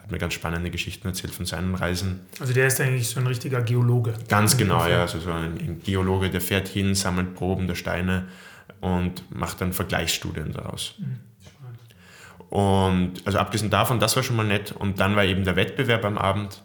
hat 0.03 0.11
mir 0.11 0.19
ganz 0.19 0.35
spannende 0.35 0.71
Geschichten 0.71 1.07
erzählt 1.07 1.33
von 1.33 1.47
seinen 1.47 1.75
Reisen. 1.75 2.21
Also 2.41 2.53
der 2.53 2.67
ist 2.67 2.81
eigentlich 2.81 3.09
so 3.09 3.21
ein 3.21 3.27
richtiger 3.27 3.63
Geologe. 3.63 4.15
Ganz 4.29 4.57
genau, 4.57 4.87
ja. 4.87 5.03
Also 5.03 5.21
so 5.21 5.31
ein, 5.31 5.59
ein 5.59 5.81
Geologe, 5.85 6.31
der 6.31 6.41
fährt 6.41 6.69
hin, 6.69 6.95
sammelt 6.95 7.35
Proben 7.35 7.69
der 7.69 7.77
Steine 7.77 8.27
und 8.81 9.25
macht 9.31 9.61
dann 9.61 9.73
Vergleichsstudien 9.73 10.53
daraus. 10.53 10.95
Mhm. 10.99 11.21
Und 12.53 13.27
also 13.27 13.39
abgesehen 13.39 13.71
davon, 13.71 13.99
das 13.99 14.15
war 14.15 14.23
schon 14.23 14.37
mal 14.37 14.47
nett. 14.47 14.73
Und 14.73 15.01
dann 15.01 15.17
war 15.17 15.25
eben 15.25 15.43
der 15.43 15.57
Wettbewerb 15.57 16.05
am 16.05 16.19
Abend. 16.19 16.63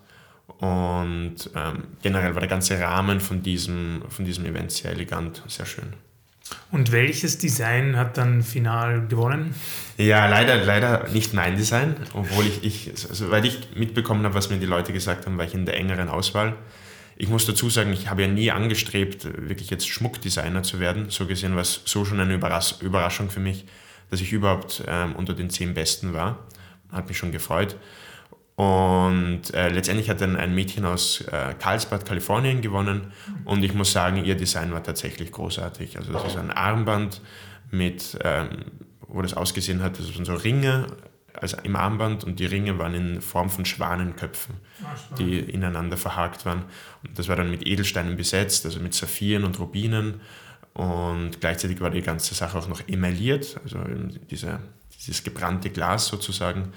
Und 0.59 1.35
ähm, 1.55 1.83
generell 2.01 2.33
war 2.33 2.41
der 2.41 2.49
ganze 2.49 2.77
Rahmen 2.79 3.21
von 3.21 3.41
diesem, 3.41 4.01
von 4.09 4.25
diesem 4.25 4.45
Event 4.45 4.71
sehr 4.71 4.91
elegant, 4.91 5.43
sehr 5.47 5.65
schön. 5.65 5.93
Und 6.71 6.91
welches 6.91 7.37
Design 7.37 7.95
hat 7.95 8.17
dann 8.17 8.43
final 8.43 9.07
gewonnen? 9.07 9.55
Ja, 9.97 10.27
leider, 10.27 10.63
leider 10.63 11.07
nicht 11.09 11.33
mein 11.33 11.55
Design, 11.55 11.95
obwohl 12.13 12.45
ich, 12.45 12.63
ich 12.63 12.91
soweit 12.95 13.45
ich 13.45 13.75
mitbekommen 13.75 14.23
habe, 14.25 14.35
was 14.35 14.49
mir 14.49 14.57
die 14.57 14.65
Leute 14.65 14.93
gesagt 14.93 15.25
haben, 15.25 15.37
war 15.37 15.45
ich 15.45 15.53
in 15.53 15.65
der 15.65 15.75
engeren 15.75 16.09
Auswahl. 16.09 16.55
Ich 17.15 17.29
muss 17.29 17.45
dazu 17.45 17.69
sagen, 17.69 17.91
ich 17.93 18.09
habe 18.09 18.21
ja 18.23 18.27
nie 18.27 18.51
angestrebt, 18.51 19.25
wirklich 19.47 19.69
jetzt 19.69 19.87
Schmuckdesigner 19.89 20.61
zu 20.61 20.79
werden. 20.79 21.09
So 21.09 21.25
gesehen 21.25 21.55
war 21.55 21.63
es 21.63 21.81
so 21.85 22.05
schon 22.05 22.19
eine 22.19 22.33
Überras 22.33 22.79
Überraschung 22.81 23.29
für 23.29 23.39
mich, 23.39 23.65
dass 24.11 24.21
ich 24.21 24.31
überhaupt 24.31 24.83
ähm, 24.87 25.15
unter 25.15 25.33
den 25.33 25.49
zehn 25.49 25.73
Besten 25.73 26.13
war. 26.13 26.45
Hat 26.91 27.07
mich 27.07 27.17
schon 27.17 27.31
gefreut. 27.31 27.75
Und 28.57 29.53
äh, 29.53 29.69
letztendlich 29.69 30.09
hat 30.09 30.19
dann 30.19 30.35
ein 30.35 30.53
Mädchen 30.53 30.83
aus 30.85 31.21
äh, 31.21 31.53
Carlsbad, 31.59 32.05
Kalifornien 32.05 32.61
gewonnen. 32.61 33.13
Und 33.45 33.63
ich 33.63 33.73
muss 33.73 33.91
sagen, 33.91 34.25
ihr 34.25 34.35
Design 34.35 34.71
war 34.73 34.83
tatsächlich 34.83 35.31
großartig. 35.31 35.97
Also 35.97 36.11
das 36.11 36.25
ist 36.25 36.37
ein 36.37 36.51
Armband 36.51 37.21
mit, 37.69 38.17
ähm, 38.23 38.49
wo 39.07 39.21
das 39.21 39.35
ausgesehen 39.35 39.83
hat, 39.83 39.99
das 39.99 40.07
sind 40.07 40.25
so 40.25 40.33
Ringe 40.33 40.87
also 41.41 41.57
im 41.63 41.75
Armband 41.75 42.23
und 42.23 42.39
die 42.39 42.45
Ringe 42.45 42.77
waren 42.79 42.93
in 42.93 43.21
Form 43.21 43.49
von 43.49 43.65
Schwanenköpfen, 43.65 44.55
ah, 44.83 44.95
die 45.17 45.39
ineinander 45.39 45.97
verhakt 45.97 46.45
waren. 46.45 46.65
Und 47.03 47.17
das 47.17 47.27
war 47.27 47.35
dann 47.35 47.51
mit 47.51 47.65
Edelsteinen 47.65 48.15
besetzt, 48.15 48.65
also 48.65 48.79
mit 48.79 48.93
Saphiren 48.93 49.43
und 49.43 49.59
Rubinen. 49.59 50.21
Und 50.73 51.39
gleichzeitig 51.39 51.79
war 51.81 51.89
die 51.89 52.01
ganze 52.01 52.35
Sache 52.35 52.57
auch 52.57 52.67
noch 52.67 52.81
emailliert, 52.87 53.59
also 53.63 53.79
diese, 54.29 54.59
dieses 54.95 55.23
gebrannte 55.23 55.69
Glas 55.69 56.07
sozusagen. 56.07 56.73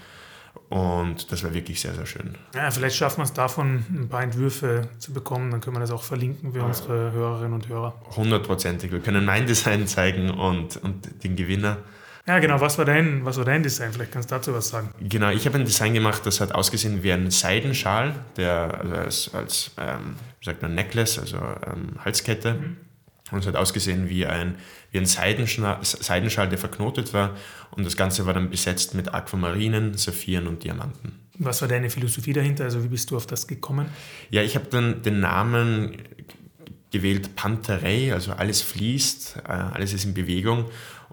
Und 0.71 1.33
das 1.33 1.43
war 1.43 1.53
wirklich 1.53 1.81
sehr, 1.81 1.95
sehr 1.95 2.07
schön. 2.07 2.37
Ja, 2.55 2.71
vielleicht 2.71 2.95
schaffen 2.95 3.19
wir 3.19 3.25
es 3.25 3.33
davon, 3.33 3.85
ein 3.91 4.09
paar 4.09 4.23
Entwürfe 4.23 4.89
zu 4.99 5.13
bekommen. 5.13 5.51
Dann 5.51 5.61
können 5.61 5.75
wir 5.75 5.81
das 5.81 5.91
auch 5.91 6.05
verlinken 6.05 6.53
für 6.53 6.63
unsere 6.63 7.11
Hörerinnen 7.11 7.55
und 7.55 7.69
Hörer. 7.69 7.93
Hundertprozentig. 8.17 8.93
Wir 8.93 9.01
können 9.01 9.25
mein 9.25 9.47
Design 9.47 9.89
zeigen 9.89 10.31
und, 10.31 10.77
und 10.77 11.25
den 11.25 11.35
Gewinner. 11.35 11.79
Ja, 12.25 12.39
genau. 12.39 12.61
Was 12.61 12.79
war, 12.79 12.85
dein, 12.85 13.25
was 13.25 13.37
war 13.39 13.45
dein 13.45 13.65
Design? 13.65 13.93
Vielleicht 13.93 14.13
kannst 14.13 14.31
du 14.31 14.37
dazu 14.37 14.55
was 14.55 14.69
sagen. 14.69 14.91
Genau, 15.01 15.31
ich 15.31 15.45
habe 15.47 15.59
ein 15.59 15.65
Design 15.65 15.93
gemacht, 15.93 16.25
das 16.25 16.41
hat 16.41 16.53
ausgesehen 16.53 17.03
wie 17.03 17.13
ein 17.13 17.33
Seidenschal, 17.33 18.15
der 18.37 18.81
also 18.81 18.95
als, 18.95 19.35
als 19.35 19.71
ähm, 19.77 20.15
wie 20.39 20.45
sagt 20.45 20.63
man, 20.63 20.77
Necklace, 20.77 21.19
also 21.19 21.39
ähm, 21.39 21.97
Halskette. 22.05 22.55
Mhm. 22.55 22.77
Und 23.31 23.41
es 23.41 23.47
hat 23.47 23.57
ausgesehen 23.57 24.09
wie 24.09 24.27
ein, 24.27 24.57
wie 24.91 24.99
ein 24.99 25.07
Seidenschal, 25.07 26.49
der 26.49 26.59
verknotet 26.59 27.13
war. 27.13 27.37
Und 27.71 27.85
das 27.85 27.97
Ganze 27.97 28.27
war 28.27 28.35
dann 28.35 28.51
besetzt 28.51 28.95
mit 28.95 29.15
Aquamarinen, 29.15 29.95
Saphiren 29.97 30.47
und 30.47 30.65
Diamanten. 30.65 31.21
Was 31.39 31.63
war 31.63 31.69
deine 31.69 31.89
Philosophie 31.89 32.33
dahinter? 32.33 32.65
Also 32.65 32.85
wie 32.85 32.89
bist 32.89 33.11
du 33.11 33.17
auf 33.17 33.27
das 33.27 33.47
gekommen? 33.47 33.87
Ja, 34.31 34.43
ich 34.43 34.57
habe 34.57 34.67
dann 34.69 35.03
den 35.03 35.21
Namen 35.21 35.97
gewählt 36.91 37.37
Panterei, 37.37 38.13
also 38.13 38.33
alles 38.33 38.63
fließt, 38.63 39.43
äh, 39.47 39.51
alles 39.51 39.93
ist 39.93 40.05
in 40.05 40.15
Bewegung. 40.15 40.67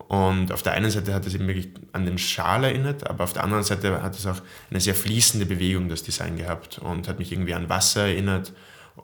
Und 0.08 0.52
auf 0.52 0.62
der 0.62 0.74
einen 0.74 0.90
Seite 0.90 1.14
hat 1.14 1.26
es 1.26 1.36
eben 1.36 1.48
wirklich 1.48 1.70
an 1.92 2.06
den 2.06 2.18
Schal 2.18 2.64
erinnert, 2.64 3.10
aber 3.10 3.24
auf 3.24 3.34
der 3.34 3.44
anderen 3.44 3.64
Seite 3.64 4.02
hat 4.02 4.16
es 4.16 4.26
auch 4.26 4.42
eine 4.70 4.80
sehr 4.80 4.96
fließende 4.96 5.46
Bewegung, 5.46 5.90
das 5.90 6.04
Design 6.04 6.38
gehabt 6.38 6.80
und 6.80 7.08
hat 7.08 7.20
mich 7.20 7.32
irgendwie 7.32 7.54
an 7.54 7.68
Wasser 7.70 8.08
erinnert 8.08 8.54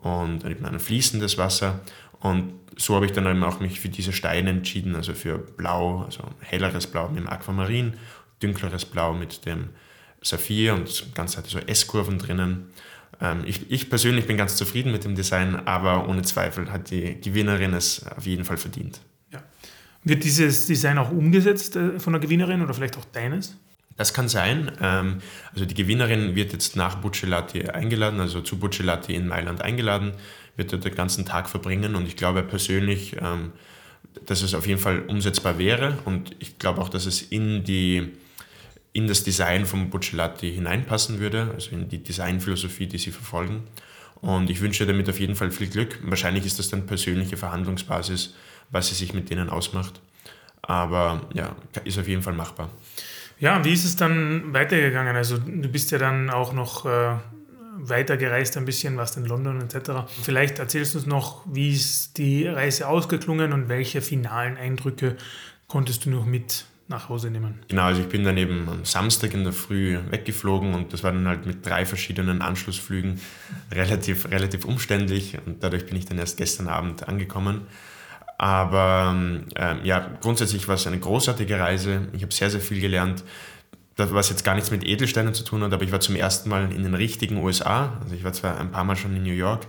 und 0.02 0.46
eben 0.46 0.66
an 0.66 0.80
fließendes 0.80 1.38
Wasser. 1.38 1.82
Und 2.20 2.54
so 2.78 2.96
habe 2.96 3.06
ich 3.06 3.12
dann 3.12 3.26
eben 3.26 3.44
auch 3.44 3.60
mich 3.60 3.80
für 3.80 3.90
diese 3.90 4.14
Steine 4.14 4.50
entschieden, 4.50 4.96
also 4.96 5.14
für 5.14 5.38
Blau, 5.38 6.04
also 6.04 6.24
helleres 6.40 6.88
Blau 6.88 7.10
mit 7.10 7.20
dem 7.20 7.30
Aquamarin, 7.30 7.94
dünkleres 8.42 8.86
Blau 8.86 9.14
mit 9.14 9.46
dem 9.46 9.70
Saphir 10.22 10.74
und 10.74 10.88
das 10.88 11.14
Ganze 11.14 11.38
hatte 11.38 11.50
so 11.50 11.60
S-Kurven 11.60 12.18
drinnen. 12.18 12.72
Ähm, 13.22 13.44
ich, 13.46 13.70
ich 13.72 13.90
persönlich 13.90 14.26
bin 14.26 14.38
ganz 14.38 14.56
zufrieden 14.56 14.92
mit 14.92 15.04
dem 15.04 15.16
Design, 15.16 15.56
aber 15.56 16.08
ohne 16.08 16.22
Zweifel 16.24 16.72
hat 16.72 16.92
die 16.92 17.20
Gewinnerin 17.20 17.74
es 17.74 18.06
auf 18.08 18.26
jeden 18.26 18.46
Fall 18.46 18.58
verdient. 18.58 19.02
Ja. 19.32 19.44
Wird 20.04 20.24
dieses 20.24 20.66
Design 20.68 20.98
auch 20.98 21.12
umgesetzt 21.12 21.76
äh, 21.76 22.00
von 22.00 22.14
der 22.14 22.22
Gewinnerin 22.22 22.62
oder 22.62 22.74
vielleicht 22.74 22.98
auch 22.98 23.06
deines? 23.06 23.58
Das 23.96 24.14
kann 24.14 24.28
sein. 24.28 24.72
Ähm, 24.82 25.20
also 25.54 25.66
die 25.66 25.76
Gewinnerin 25.76 26.36
wird 26.36 26.54
jetzt 26.54 26.76
nach 26.76 26.96
Buccellati 26.96 27.70
eingeladen, 27.70 28.20
also 28.20 28.42
zu 28.42 28.58
Buccellati 28.58 29.14
in 29.14 29.28
Mailand 29.28 29.62
eingeladen 29.62 30.14
wird 30.56 30.72
er 30.72 30.80
den 30.80 30.96
ganzen 30.96 31.26
Tag 31.26 31.50
verbringen 31.50 31.96
und 31.96 32.08
ich 32.08 32.16
glaube 32.16 32.44
persönlich, 32.44 33.16
ähm, 33.20 33.52
dass 34.26 34.42
es 34.42 34.54
auf 34.54 34.68
jeden 34.68 34.80
Fall 34.80 35.02
umsetzbar 35.08 35.58
wäre 35.58 35.98
und 36.06 36.36
ich 36.40 36.60
glaube 36.60 36.82
auch, 36.82 36.90
dass 36.90 37.06
es 37.06 37.22
in, 37.22 37.64
die, 37.64 38.12
in 38.92 39.08
das 39.08 39.24
Design 39.24 39.66
von 39.66 39.90
Buccellati 39.90 40.52
hineinpassen 40.54 41.20
würde, 41.20 41.52
also 41.54 41.72
in 41.72 41.90
die 41.90 42.04
Designphilosophie, 42.04 42.88
die 42.88 43.00
sie 43.00 43.12
verfolgen. 43.12 43.64
Und 44.22 44.50
ich 44.50 44.62
wünsche 44.62 44.86
damit 44.86 45.10
auf 45.10 45.20
jeden 45.20 45.36
Fall 45.36 45.52
viel 45.52 45.68
Glück. 45.68 46.00
Wahrscheinlich 46.04 46.46
ist 46.46 46.58
das 46.58 46.70
dann 46.70 46.86
persönliche 46.86 47.36
Verhandlungsbasis, 47.36 48.36
was 48.70 48.88
sie 48.88 48.96
sich 48.96 49.14
mit 49.14 49.30
denen 49.30 49.50
ausmacht. 49.50 50.00
Aber 50.62 51.28
ja, 51.34 51.58
ist 51.84 52.00
auf 52.00 52.08
jeden 52.08 52.22
Fall 52.22 52.34
machbar. 52.34 52.70
Ja, 53.44 53.66
wie 53.66 53.74
ist 53.74 53.84
es 53.84 53.98
dann 53.98 54.54
weitergegangen? 54.54 55.18
Also 55.18 55.38
du 55.38 55.68
bist 55.68 55.92
ja 55.92 55.98
dann 55.98 56.30
auch 56.30 56.54
noch 56.54 56.86
äh, 56.86 57.18
weitergereist 57.76 58.56
ein 58.56 58.64
bisschen, 58.64 58.96
warst 58.96 59.18
in 59.18 59.26
London 59.26 59.60
etc. 59.60 60.10
Vielleicht 60.22 60.60
erzählst 60.60 60.94
du 60.94 61.00
uns 61.00 61.08
noch, 61.08 61.44
wie 61.52 61.74
ist 61.74 62.18
die 62.18 62.48
Reise 62.48 62.88
ausgeklungen 62.88 63.52
und 63.52 63.68
welche 63.68 64.00
finalen 64.02 64.56
Eindrücke 64.56 65.18
konntest 65.68 66.06
du 66.06 66.10
noch 66.12 66.26
mit 66.26 66.64
nach 66.88 67.10
Hause 67.10 67.32
nehmen? 67.32 67.60
Genau, 67.68 67.84
also 67.84 68.00
ich 68.00 68.08
bin 68.08 68.24
dann 68.24 68.38
eben 68.38 68.70
am 68.70 68.86
Samstag 68.86 69.34
in 69.34 69.44
der 69.44 69.52
Früh 69.52 70.00
weggeflogen 70.10 70.74
und 70.74 70.94
das 70.94 71.04
war 71.04 71.12
dann 71.12 71.28
halt 71.28 71.46
mit 71.46 71.66
drei 71.66 71.86
verschiedenen 71.86 72.42
Anschlussflügen 72.42 73.20
relativ, 73.74 74.32
relativ 74.32 74.64
umständlich 74.64 75.38
und 75.46 75.62
dadurch 75.62 75.86
bin 75.86 75.98
ich 75.98 76.06
dann 76.06 76.18
erst 76.18 76.38
gestern 76.38 76.70
Abend 76.70 77.10
angekommen. 77.10 77.68
Aber 78.38 79.12
ähm, 79.14 79.80
ja, 79.84 80.10
grundsätzlich 80.22 80.68
war 80.68 80.76
es 80.76 80.88
eine 80.88 81.00
großartige 81.00 81.60
Reise. 81.60 82.08
Ich 82.14 82.24
habe 82.24 82.34
sehr, 82.34 82.50
sehr 82.50 82.62
viel 82.62 82.82
gelernt 82.82 83.24
was 83.98 84.30
jetzt 84.30 84.44
gar 84.44 84.56
nichts 84.56 84.72
mit 84.72 84.84
Edelsteinen 84.84 85.34
zu 85.34 85.44
tun 85.44 85.64
hat, 85.64 85.74
aber 85.74 85.84
ich 85.84 85.92
war 85.92 86.00
zum 86.00 86.16
ersten 86.16 86.50
Mal 86.50 86.72
in 86.72 86.84
den 86.84 86.96
richtigen 86.96 87.38
USA. 87.38 88.00
Also 88.02 88.16
ich 88.16 88.24
war 88.24 88.34
zwar 88.34 88.60
ein 88.60 88.72
paar 88.72 88.84
Mal 88.84 88.96
schon 88.96 89.16
in 89.16 89.24
New 89.24 89.34
York, 89.34 89.68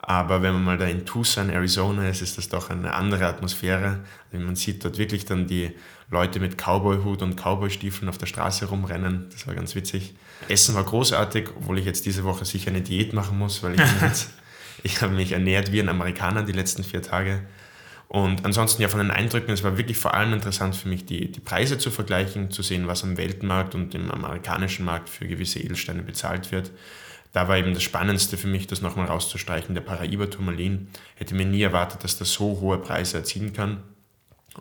aber 0.00 0.42
wenn 0.42 0.52
man 0.52 0.64
mal 0.64 0.78
da 0.78 0.86
in 0.86 1.06
Tucson, 1.06 1.48
Arizona 1.48 2.08
ist, 2.08 2.22
ist 2.22 2.36
das 2.36 2.48
doch 2.48 2.70
eine 2.70 2.92
andere 2.92 3.26
Atmosphäre. 3.26 4.00
Also 4.32 4.44
man 4.44 4.56
sieht 4.56 4.84
dort 4.84 4.98
wirklich 4.98 5.24
dann 5.24 5.46
die 5.46 5.72
Leute 6.10 6.40
mit 6.40 6.58
Cowboy-Hut 6.58 7.22
und 7.22 7.36
Cowboy-Stiefeln 7.36 8.08
auf 8.08 8.18
der 8.18 8.26
Straße 8.26 8.66
rumrennen. 8.66 9.28
Das 9.32 9.46
war 9.46 9.54
ganz 9.54 9.74
witzig. 9.74 10.14
Essen 10.48 10.74
war 10.74 10.84
großartig, 10.84 11.50
obwohl 11.56 11.78
ich 11.78 11.86
jetzt 11.86 12.04
diese 12.04 12.24
Woche 12.24 12.44
sicher 12.44 12.70
eine 12.70 12.82
Diät 12.82 13.14
machen 13.14 13.38
muss, 13.38 13.62
weil 13.62 13.74
ich, 13.74 13.80
jetzt, 14.02 14.30
ich 14.82 15.00
habe 15.00 15.14
mich 15.14 15.32
ernährt 15.32 15.72
wie 15.72 15.80
ein 15.80 15.88
Amerikaner 15.88 16.42
die 16.42 16.52
letzten 16.52 16.84
vier 16.84 17.00
Tage. 17.00 17.40
Und 18.12 18.44
ansonsten 18.44 18.82
ja 18.82 18.88
von 18.88 19.00
den 19.00 19.10
Eindrücken, 19.10 19.52
es 19.52 19.64
war 19.64 19.78
wirklich 19.78 19.96
vor 19.96 20.12
allem 20.12 20.34
interessant 20.34 20.76
für 20.76 20.86
mich, 20.86 21.06
die, 21.06 21.32
die 21.32 21.40
Preise 21.40 21.78
zu 21.78 21.90
vergleichen, 21.90 22.50
zu 22.50 22.60
sehen, 22.60 22.86
was 22.86 23.04
am 23.04 23.16
Weltmarkt 23.16 23.74
und 23.74 23.94
im 23.94 24.10
amerikanischen 24.10 24.84
Markt 24.84 25.08
für 25.08 25.26
gewisse 25.26 25.60
Edelsteine 25.60 26.02
bezahlt 26.02 26.52
wird. 26.52 26.72
Da 27.32 27.48
war 27.48 27.56
eben 27.56 27.72
das 27.72 27.82
Spannendste 27.82 28.36
für 28.36 28.48
mich, 28.48 28.66
das 28.66 28.82
nochmal 28.82 29.06
rauszustreichen. 29.06 29.74
Der 29.74 29.80
Paraiba 29.80 30.26
Turmalin 30.26 30.88
hätte 31.14 31.34
mir 31.34 31.46
nie 31.46 31.62
erwartet, 31.62 32.04
dass 32.04 32.18
das 32.18 32.30
so 32.34 32.60
hohe 32.60 32.76
Preise 32.76 33.16
erzielen 33.16 33.54
kann. 33.54 33.82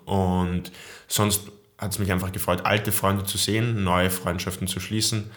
Und 0.05 0.71
sonst 1.09 1.51
hat 1.77 1.91
es 1.91 1.99
mich 1.99 2.09
einfach 2.13 2.31
gefreut, 2.31 2.65
alte 2.65 2.93
Freunde 2.93 3.25
zu 3.25 3.37
sehen, 3.37 3.83
neue 3.83 4.11
Freundschaften 4.11 4.67
zu 4.67 4.79
schließen. 4.79 5.29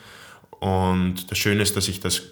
Und 0.61 1.33
das 1.33 1.38
Schöne 1.38 1.62
ist, 1.62 1.76
dass 1.76 1.88
ich 1.88 1.99
das 1.99 2.23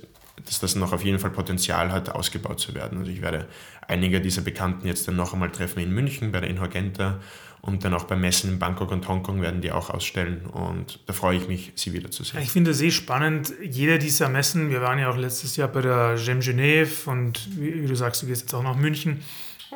dass 0.45 0.61
das 0.61 0.75
noch 0.75 0.93
auf 0.93 1.05
jeden 1.05 1.19
Fall 1.19 1.31
Potenzial 1.31 1.93
hat, 1.93 2.09
ausgebaut 2.09 2.61
zu 2.61 2.75
werden. 2.75 2.99
Also 2.99 3.11
ich 3.11 3.23
werde 3.23 3.49
einige 3.87 4.21
dieser 4.21 4.43
Bekannten 4.43 4.87
jetzt 4.87 5.07
dann 5.09 5.17
noch 5.17 5.33
einmal 5.33 5.51
treffen 5.51 5.81
in 5.81 5.93
München 5.93 6.33
bei 6.33 6.41
der 6.41 6.51
Inhorgenta 6.51 7.21
und 7.61 7.85
dann 7.85 7.95
auch 7.95 8.05
bei 8.05 8.17
Messen 8.17 8.51
in 8.51 8.59
Bangkok 8.59 8.91
und 8.91 9.07
Hongkong 9.07 9.41
werden 9.41 9.61
die 9.61 9.71
auch 9.71 9.89
ausstellen 9.91 10.47
und 10.47 10.99
da 11.07 11.13
freue 11.13 11.37
ich 11.37 11.47
mich, 11.49 11.73
sie 11.77 11.93
wiederzusehen. 11.93 12.43
Ich 12.43 12.51
finde 12.51 12.73
es 12.73 12.81
eh 12.81 12.91
spannend, 12.91 13.53
jeder 13.63 13.99
dieser 13.99 14.29
Messen, 14.29 14.71
wir 14.71 14.83
waren 14.83 14.99
ja 14.99 15.09
auch 15.09 15.17
letztes 15.17 15.57
Jahr 15.57 15.69
bei 15.69 15.81
der 15.81 16.17
Gem 16.17 16.41
Genève 16.41 17.07
und 17.07 17.49
wie, 17.57 17.87
du 17.87 17.95
sagst, 17.95 18.23
du 18.23 18.27
gehst 18.27 18.43
jetzt 18.43 18.55
auch 18.55 18.65
nach 18.65 18.77
München 18.77 19.23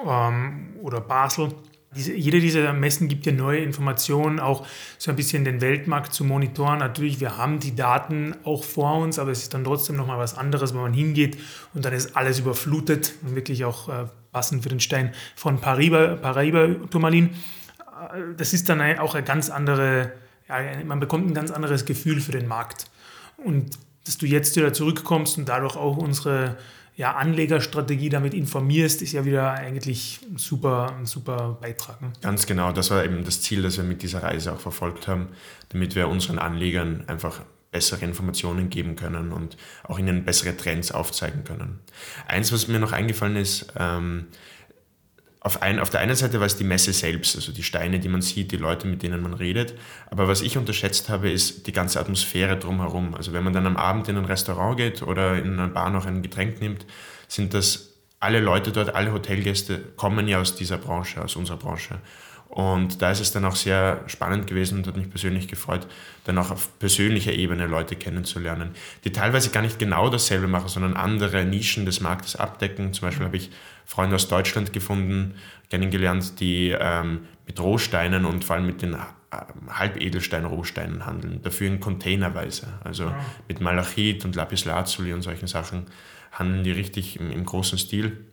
ähm, 0.04 0.75
oder 0.82 1.00
Basel 1.00 1.54
diese, 1.96 2.14
jede 2.14 2.40
dieser 2.40 2.72
Messen 2.72 3.08
gibt 3.08 3.26
ja 3.26 3.32
neue 3.32 3.58
Informationen, 3.60 4.38
auch 4.38 4.66
so 4.98 5.10
ein 5.10 5.16
bisschen 5.16 5.44
den 5.44 5.60
Weltmarkt 5.60 6.12
zu 6.12 6.24
monitoren. 6.24 6.78
Natürlich, 6.78 7.20
wir 7.20 7.36
haben 7.36 7.58
die 7.58 7.74
Daten 7.74 8.34
auch 8.44 8.62
vor 8.62 8.98
uns, 8.98 9.18
aber 9.18 9.30
es 9.30 9.42
ist 9.42 9.54
dann 9.54 9.64
trotzdem 9.64 9.96
nochmal 9.96 10.18
was 10.18 10.36
anderes, 10.36 10.74
wenn 10.74 10.82
man 10.82 10.94
hingeht 10.94 11.38
und 11.74 11.84
dann 11.84 11.92
ist 11.92 12.16
alles 12.16 12.38
überflutet 12.38 13.14
und 13.22 13.34
wirklich 13.34 13.64
auch 13.64 13.88
äh, 13.88 14.06
passend 14.32 14.62
für 14.62 14.68
den 14.68 14.80
Stein 14.80 15.12
von 15.34 15.60
Paraiba, 15.60 16.16
Paraiba 16.16 16.68
Turmalin. 16.90 17.26
Äh, 17.28 18.34
das 18.36 18.52
ist 18.52 18.68
dann 18.68 18.80
auch 18.98 19.14
eine 19.14 19.24
ganz 19.24 19.50
andere, 19.50 20.12
ja, 20.48 20.56
man 20.84 21.00
bekommt 21.00 21.28
ein 21.28 21.34
ganz 21.34 21.50
anderes 21.50 21.84
Gefühl 21.84 22.20
für 22.20 22.32
den 22.32 22.46
Markt. 22.46 22.90
Und 23.38 23.78
dass 24.04 24.18
du 24.18 24.26
jetzt 24.26 24.56
wieder 24.56 24.72
zurückkommst 24.72 25.38
und 25.38 25.48
dadurch 25.48 25.76
auch 25.76 25.96
unsere 25.96 26.56
ja, 26.96 27.14
Anlegerstrategie 27.14 28.08
damit 28.08 28.32
informierst, 28.32 29.02
ist 29.02 29.12
ja 29.12 29.24
wieder 29.24 29.52
eigentlich 29.52 30.20
ein 30.30 30.38
super, 30.38 30.94
ein 30.98 31.04
super 31.04 31.58
Beitrag. 31.60 32.00
Ne? 32.00 32.12
Ganz 32.22 32.46
genau, 32.46 32.72
das 32.72 32.90
war 32.90 33.04
eben 33.04 33.22
das 33.24 33.42
Ziel, 33.42 33.62
das 33.62 33.76
wir 33.76 33.84
mit 33.84 34.02
dieser 34.02 34.22
Reise 34.22 34.52
auch 34.52 34.60
verfolgt 34.60 35.06
haben, 35.06 35.28
damit 35.68 35.94
wir 35.94 36.08
unseren 36.08 36.38
Anlegern 36.38 37.04
einfach 37.06 37.42
bessere 37.70 38.04
Informationen 38.06 38.70
geben 38.70 38.96
können 38.96 39.32
und 39.32 39.58
auch 39.82 39.98
ihnen 39.98 40.24
bessere 40.24 40.56
Trends 40.56 40.90
aufzeigen 40.90 41.44
können. 41.44 41.80
Eins, 42.26 42.50
was 42.50 42.68
mir 42.68 42.78
noch 42.78 42.92
eingefallen 42.92 43.36
ist, 43.36 43.72
ähm, 43.78 44.28
auf, 45.46 45.62
ein, 45.62 45.78
auf 45.78 45.90
der 45.90 46.00
einen 46.00 46.16
Seite 46.16 46.40
war 46.40 46.46
es 46.46 46.56
die 46.56 46.64
Messe 46.64 46.92
selbst, 46.92 47.36
also 47.36 47.52
die 47.52 47.62
Steine, 47.62 48.00
die 48.00 48.08
man 48.08 48.20
sieht, 48.20 48.50
die 48.50 48.56
Leute, 48.56 48.88
mit 48.88 49.04
denen 49.04 49.22
man 49.22 49.32
redet. 49.32 49.74
Aber 50.10 50.26
was 50.26 50.42
ich 50.42 50.58
unterschätzt 50.58 51.08
habe, 51.08 51.30
ist 51.30 51.68
die 51.68 51.72
ganze 51.72 52.00
Atmosphäre 52.00 52.56
drumherum. 52.56 53.14
Also 53.14 53.32
wenn 53.32 53.44
man 53.44 53.52
dann 53.52 53.64
am 53.64 53.76
Abend 53.76 54.08
in 54.08 54.16
ein 54.16 54.24
Restaurant 54.24 54.76
geht 54.76 55.02
oder 55.02 55.36
in 55.36 55.52
einer 55.52 55.68
Bar 55.68 55.90
noch 55.90 56.04
ein 56.04 56.22
Getränk 56.22 56.60
nimmt, 56.60 56.84
sind 57.28 57.54
das 57.54 57.92
alle 58.18 58.40
Leute 58.40 58.72
dort, 58.72 58.92
alle 58.96 59.12
Hotelgäste 59.12 59.78
kommen 59.94 60.26
ja 60.26 60.40
aus 60.40 60.56
dieser 60.56 60.78
Branche, 60.78 61.22
aus 61.22 61.36
unserer 61.36 61.58
Branche. 61.58 62.00
Und 62.48 63.02
da 63.02 63.10
ist 63.10 63.20
es 63.20 63.32
dann 63.32 63.44
auch 63.44 63.56
sehr 63.56 64.02
spannend 64.06 64.46
gewesen 64.46 64.78
und 64.78 64.86
hat 64.86 64.96
mich 64.96 65.10
persönlich 65.10 65.48
gefreut, 65.48 65.86
dann 66.24 66.38
auch 66.38 66.50
auf 66.50 66.78
persönlicher 66.78 67.32
Ebene 67.32 67.66
Leute 67.66 67.96
kennenzulernen, 67.96 68.70
die 69.04 69.12
teilweise 69.12 69.50
gar 69.50 69.60
nicht 69.60 69.78
genau 69.78 70.08
dasselbe 70.08 70.46
machen, 70.46 70.68
sondern 70.68 70.94
andere 70.94 71.44
Nischen 71.44 71.84
des 71.84 72.00
Marktes 72.00 72.36
abdecken. 72.36 72.92
Zum 72.92 73.08
Beispiel 73.08 73.26
habe 73.26 73.36
ich 73.36 73.50
Freunde 73.84 74.16
aus 74.16 74.28
Deutschland 74.28 74.72
gefunden, 74.72 75.34
kennengelernt, 75.70 76.40
die 76.40 76.74
ähm, 76.78 77.26
mit 77.46 77.60
Rohsteinen 77.60 78.24
und 78.24 78.44
vor 78.44 78.56
allem 78.56 78.66
mit 78.66 78.80
den 78.80 78.94
äh, 78.94 78.98
Halbedelstein-Rohsteinen 79.68 81.04
handeln, 81.04 81.42
dafür 81.42 81.66
in 81.66 81.80
Containerweise. 81.80 82.68
Also 82.84 83.04
ja. 83.04 83.20
mit 83.48 83.60
Malachit 83.60 84.24
und 84.24 84.34
Lapislazuli 84.34 85.12
und 85.12 85.22
solchen 85.22 85.46
Sachen 85.46 85.86
handeln 86.32 86.64
die 86.64 86.72
richtig 86.72 87.18
im, 87.20 87.30
im 87.30 87.44
großen 87.44 87.78
Stil. 87.78 88.24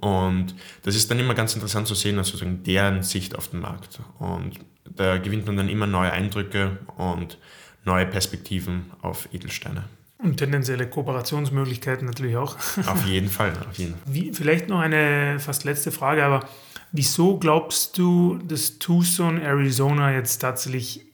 Und 0.00 0.54
das 0.82 0.94
ist 0.94 1.10
dann 1.10 1.18
immer 1.18 1.34
ganz 1.34 1.54
interessant 1.54 1.86
zu 1.86 1.94
sehen, 1.94 2.18
also 2.18 2.32
sozusagen 2.32 2.62
deren 2.62 3.02
Sicht 3.02 3.36
auf 3.36 3.48
den 3.48 3.60
Markt. 3.60 4.00
Und 4.18 4.60
da 4.84 5.18
gewinnt 5.18 5.46
man 5.46 5.56
dann 5.56 5.68
immer 5.68 5.86
neue 5.86 6.12
Eindrücke 6.12 6.78
und 6.96 7.38
neue 7.84 8.06
Perspektiven 8.06 8.90
auf 9.00 9.28
Edelsteine. 9.32 9.84
Und 10.18 10.36
tendenzielle 10.36 10.88
Kooperationsmöglichkeiten 10.88 12.06
natürlich 12.06 12.36
auch. 12.36 12.56
Auf 12.86 13.04
jeden 13.06 13.28
Fall. 13.28 13.52
Auf 13.68 13.76
jeden 13.76 13.94
Fall. 13.94 14.02
Wie, 14.06 14.32
vielleicht 14.32 14.68
noch 14.68 14.78
eine 14.78 15.40
fast 15.40 15.64
letzte 15.64 15.90
Frage, 15.90 16.24
aber 16.24 16.46
wieso 16.92 17.38
glaubst 17.38 17.98
du, 17.98 18.38
dass 18.38 18.78
Tucson, 18.78 19.40
Arizona 19.40 20.12
jetzt 20.12 20.38
tatsächlich 20.38 21.04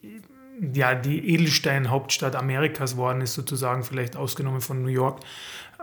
ja, 0.75 0.94
die 0.94 1.26
Edelstein-Hauptstadt 1.34 2.37
Amerikas 2.37 2.98
worden 2.98 3.22
ist, 3.22 3.32
sozusagen, 3.32 3.82
vielleicht 3.82 4.14
ausgenommen 4.14 4.60
von 4.60 4.82
New 4.82 4.88
York? 4.88 5.20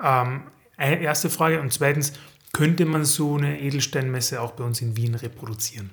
Ähm, 0.04 0.44
erste 0.78 1.32
Frage. 1.32 1.62
Und 1.62 1.74
zweitens, 1.74 2.14
könnte 2.56 2.86
man 2.86 3.04
so 3.04 3.36
eine 3.36 3.60
Edelsteinmesse 3.60 4.40
auch 4.40 4.52
bei 4.52 4.64
uns 4.64 4.82
in 4.82 4.96
Wien 4.96 5.14
reproduzieren? 5.14 5.90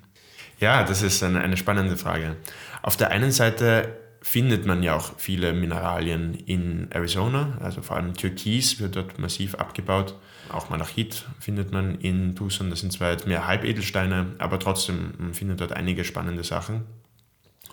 Ja, 0.60 0.84
das 0.84 1.02
ist 1.02 1.20
eine, 1.24 1.40
eine 1.40 1.56
spannende 1.56 1.96
Frage. 1.96 2.36
Auf 2.82 2.96
der 2.96 3.10
einen 3.10 3.32
Seite 3.32 3.96
findet 4.20 4.64
man 4.64 4.84
ja 4.84 4.94
auch 4.94 5.18
viele 5.18 5.54
Mineralien 5.54 6.34
in 6.34 6.86
Arizona, 6.92 7.58
also 7.60 7.82
vor 7.82 7.96
allem 7.96 8.14
Türkis 8.14 8.78
wird 8.78 8.94
dort 8.94 9.18
massiv 9.18 9.56
abgebaut. 9.56 10.14
Auch 10.50 10.70
Malachit 10.70 11.24
findet 11.40 11.72
man 11.72 11.96
in 11.96 12.36
Tucson, 12.36 12.70
das 12.70 12.78
sind 12.78 12.92
zwar 12.92 13.10
jetzt 13.10 13.26
mehr 13.26 13.48
Halbedelsteine, 13.48 14.36
aber 14.38 14.60
trotzdem 14.60 15.14
man 15.18 15.34
findet 15.34 15.60
dort 15.60 15.72
einige 15.72 16.04
spannende 16.04 16.44
Sachen. 16.44 16.84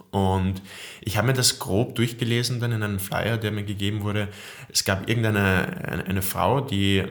Und 0.09 0.63
ich 1.01 1.17
habe 1.17 1.27
mir 1.27 1.33
das 1.33 1.59
grob 1.59 1.93
durchgelesen 1.93 2.59
dann 2.59 2.71
in 2.71 2.81
einem 2.81 2.97
Flyer, 2.97 3.37
der 3.37 3.51
mir 3.51 3.65
gegeben 3.65 4.01
wurde. 4.01 4.29
Es 4.69 4.83
gab 4.83 5.07
irgendeine 5.07 6.03
eine, 6.07 6.23
Frau, 6.23 6.61
die 6.61 7.05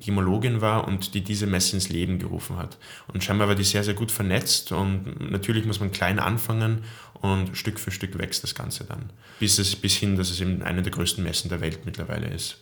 Gemologin 0.00 0.60
war 0.60 0.86
und 0.86 1.14
die 1.14 1.22
diese 1.22 1.46
Messe 1.46 1.76
ins 1.76 1.88
Leben 1.88 2.18
gerufen 2.18 2.56
hat. 2.58 2.78
Und 3.12 3.24
scheinbar 3.24 3.48
war 3.48 3.54
die 3.54 3.64
sehr, 3.64 3.84
sehr 3.84 3.94
gut 3.94 4.10
vernetzt 4.10 4.72
und 4.72 5.30
natürlich 5.30 5.64
muss 5.64 5.80
man 5.80 5.92
klein 5.92 6.18
anfangen 6.18 6.84
und 7.14 7.56
Stück 7.56 7.80
für 7.80 7.90
Stück 7.90 8.18
wächst 8.18 8.42
das 8.42 8.54
Ganze 8.54 8.84
dann. 8.84 9.10
Bis, 9.40 9.58
es, 9.58 9.74
bis 9.76 9.96
hin, 9.96 10.16
dass 10.16 10.30
es 10.30 10.40
eben 10.40 10.62
eine 10.62 10.82
der 10.82 10.92
größten 10.92 11.24
Messen 11.24 11.48
der 11.48 11.60
Welt 11.60 11.86
mittlerweile 11.86 12.28
ist. 12.28 12.58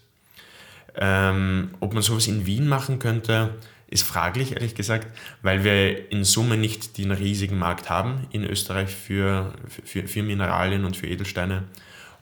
Ähm, 0.96 1.70
ob 1.81 1.94
man 1.94 2.03
sowas 2.03 2.27
in 2.27 2.46
Wien 2.46 2.68
machen 2.68 2.99
könnte, 2.99 3.55
ist 3.88 4.05
fraglich, 4.05 4.53
ehrlich 4.53 4.75
gesagt, 4.75 5.09
weil 5.42 5.64
wir 5.64 6.12
in 6.12 6.23
Summe 6.25 6.57
nicht 6.57 6.96
den 6.96 7.11
riesigen 7.11 7.59
Markt 7.59 7.90
haben 7.90 8.27
in 8.31 8.44
Österreich 8.44 8.94
für, 8.94 9.53
für, 9.85 10.07
für 10.07 10.23
Mineralien 10.23 10.85
und 10.85 10.96
für 10.96 11.09
Edelsteine. 11.09 11.64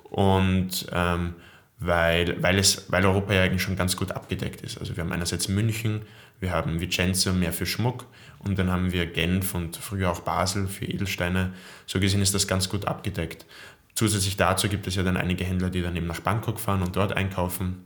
Und 0.04 0.86
ähm, 0.92 1.34
weil, 1.80 2.42
weil, 2.42 2.58
es, 2.58 2.90
weil 2.90 3.04
Europa 3.04 3.32
ja 3.32 3.42
eigentlich 3.44 3.62
schon 3.62 3.76
ganz 3.76 3.96
gut 3.96 4.12
abgedeckt 4.12 4.62
ist. 4.62 4.78
Also 4.78 4.96
wir 4.96 5.04
haben 5.04 5.12
einerseits 5.12 5.48
München, 5.48 6.02
wir 6.40 6.52
haben 6.52 6.80
Vicenza 6.80 7.32
mehr 7.32 7.52
für 7.52 7.66
Schmuck 7.66 8.06
und 8.40 8.58
dann 8.58 8.70
haben 8.70 8.92
wir 8.92 9.06
Genf 9.06 9.54
und 9.54 9.76
früher 9.76 10.10
auch 10.10 10.20
Basel 10.20 10.66
für 10.66 10.86
Edelsteine. 10.86 11.52
So 11.86 12.00
gesehen 12.00 12.22
ist 12.22 12.34
das 12.34 12.46
ganz 12.48 12.68
gut 12.68 12.86
abgedeckt. 12.86 13.46
Zusätzlich 13.94 14.36
dazu 14.36 14.68
gibt 14.68 14.86
es 14.86 14.94
ja 14.94 15.02
dann 15.02 15.16
einige 15.16 15.44
Händler, 15.44 15.70
die 15.70 15.82
dann 15.82 15.96
eben 15.96 16.06
nach 16.06 16.20
Bangkok 16.20 16.60
fahren 16.60 16.82
und 16.82 16.94
dort 16.96 17.12
einkaufen. 17.12 17.84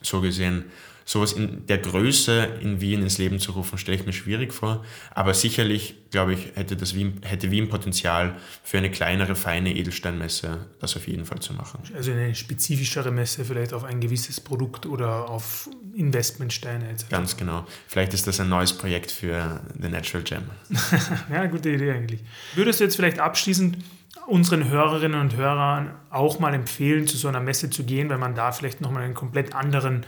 So 0.00 0.20
gesehen 0.20 0.66
sowas 1.04 1.32
in 1.32 1.66
der 1.66 1.78
Größe 1.78 2.58
in 2.60 2.80
Wien 2.80 3.02
ins 3.02 3.18
Leben 3.18 3.38
zu 3.38 3.52
rufen, 3.52 3.78
stelle 3.78 3.98
ich 3.98 4.06
mir 4.06 4.12
schwierig 4.12 4.52
vor. 4.52 4.84
Aber 5.10 5.34
sicherlich, 5.34 5.96
glaube 6.10 6.34
ich, 6.34 6.52
hätte, 6.54 6.76
das 6.76 6.94
Wien, 6.94 7.20
hätte 7.22 7.50
Wien 7.50 7.68
Potenzial 7.68 8.36
für 8.62 8.78
eine 8.78 8.90
kleinere, 8.90 9.34
feine 9.34 9.74
Edelsteinmesse, 9.74 10.66
das 10.80 10.96
auf 10.96 11.08
jeden 11.08 11.24
Fall 11.24 11.40
zu 11.40 11.54
machen. 11.54 11.82
Also 11.94 12.12
eine 12.12 12.34
spezifischere 12.34 13.10
Messe 13.10 13.44
vielleicht 13.44 13.72
auf 13.72 13.84
ein 13.84 14.00
gewisses 14.00 14.40
Produkt 14.40 14.86
oder 14.86 15.28
auf 15.28 15.68
Investmentsteine 15.94 16.88
etc. 16.90 17.08
Ganz 17.10 17.36
genau. 17.36 17.66
Vielleicht 17.86 18.14
ist 18.14 18.26
das 18.26 18.40
ein 18.40 18.48
neues 18.48 18.72
Projekt 18.72 19.10
für 19.10 19.60
The 19.80 19.88
Natural 19.88 20.24
Gem. 20.24 20.42
ja, 21.30 21.46
gute 21.46 21.70
Idee 21.70 21.92
eigentlich. 21.92 22.20
Würdest 22.54 22.80
du 22.80 22.84
jetzt 22.84 22.96
vielleicht 22.96 23.18
abschließend 23.18 23.78
unseren 24.26 24.68
Hörerinnen 24.68 25.20
und 25.20 25.36
Hörern 25.36 25.94
auch 26.10 26.38
mal 26.38 26.54
empfehlen, 26.54 27.06
zu 27.06 27.16
so 27.16 27.28
einer 27.28 27.40
Messe 27.40 27.70
zu 27.70 27.84
gehen, 27.84 28.08
weil 28.08 28.18
man 28.18 28.34
da 28.34 28.52
vielleicht 28.52 28.80
nochmal 28.80 29.02
einen 29.02 29.14
komplett 29.14 29.54
anderen 29.54 30.06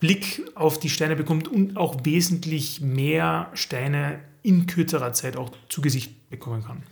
Blick 0.00 0.42
auf 0.54 0.80
die 0.80 0.88
Steine 0.88 1.14
bekommt 1.14 1.46
und 1.46 1.76
auch 1.76 2.04
wesentlich 2.04 2.80
mehr 2.80 3.50
Steine 3.54 4.18
in 4.42 4.66
kürzerer 4.66 5.12
Zeit 5.12 5.36
auch 5.36 5.50
zu 5.68 5.82
Gesicht 5.82 6.30
bekommen 6.30 6.64
kann. 6.64 6.82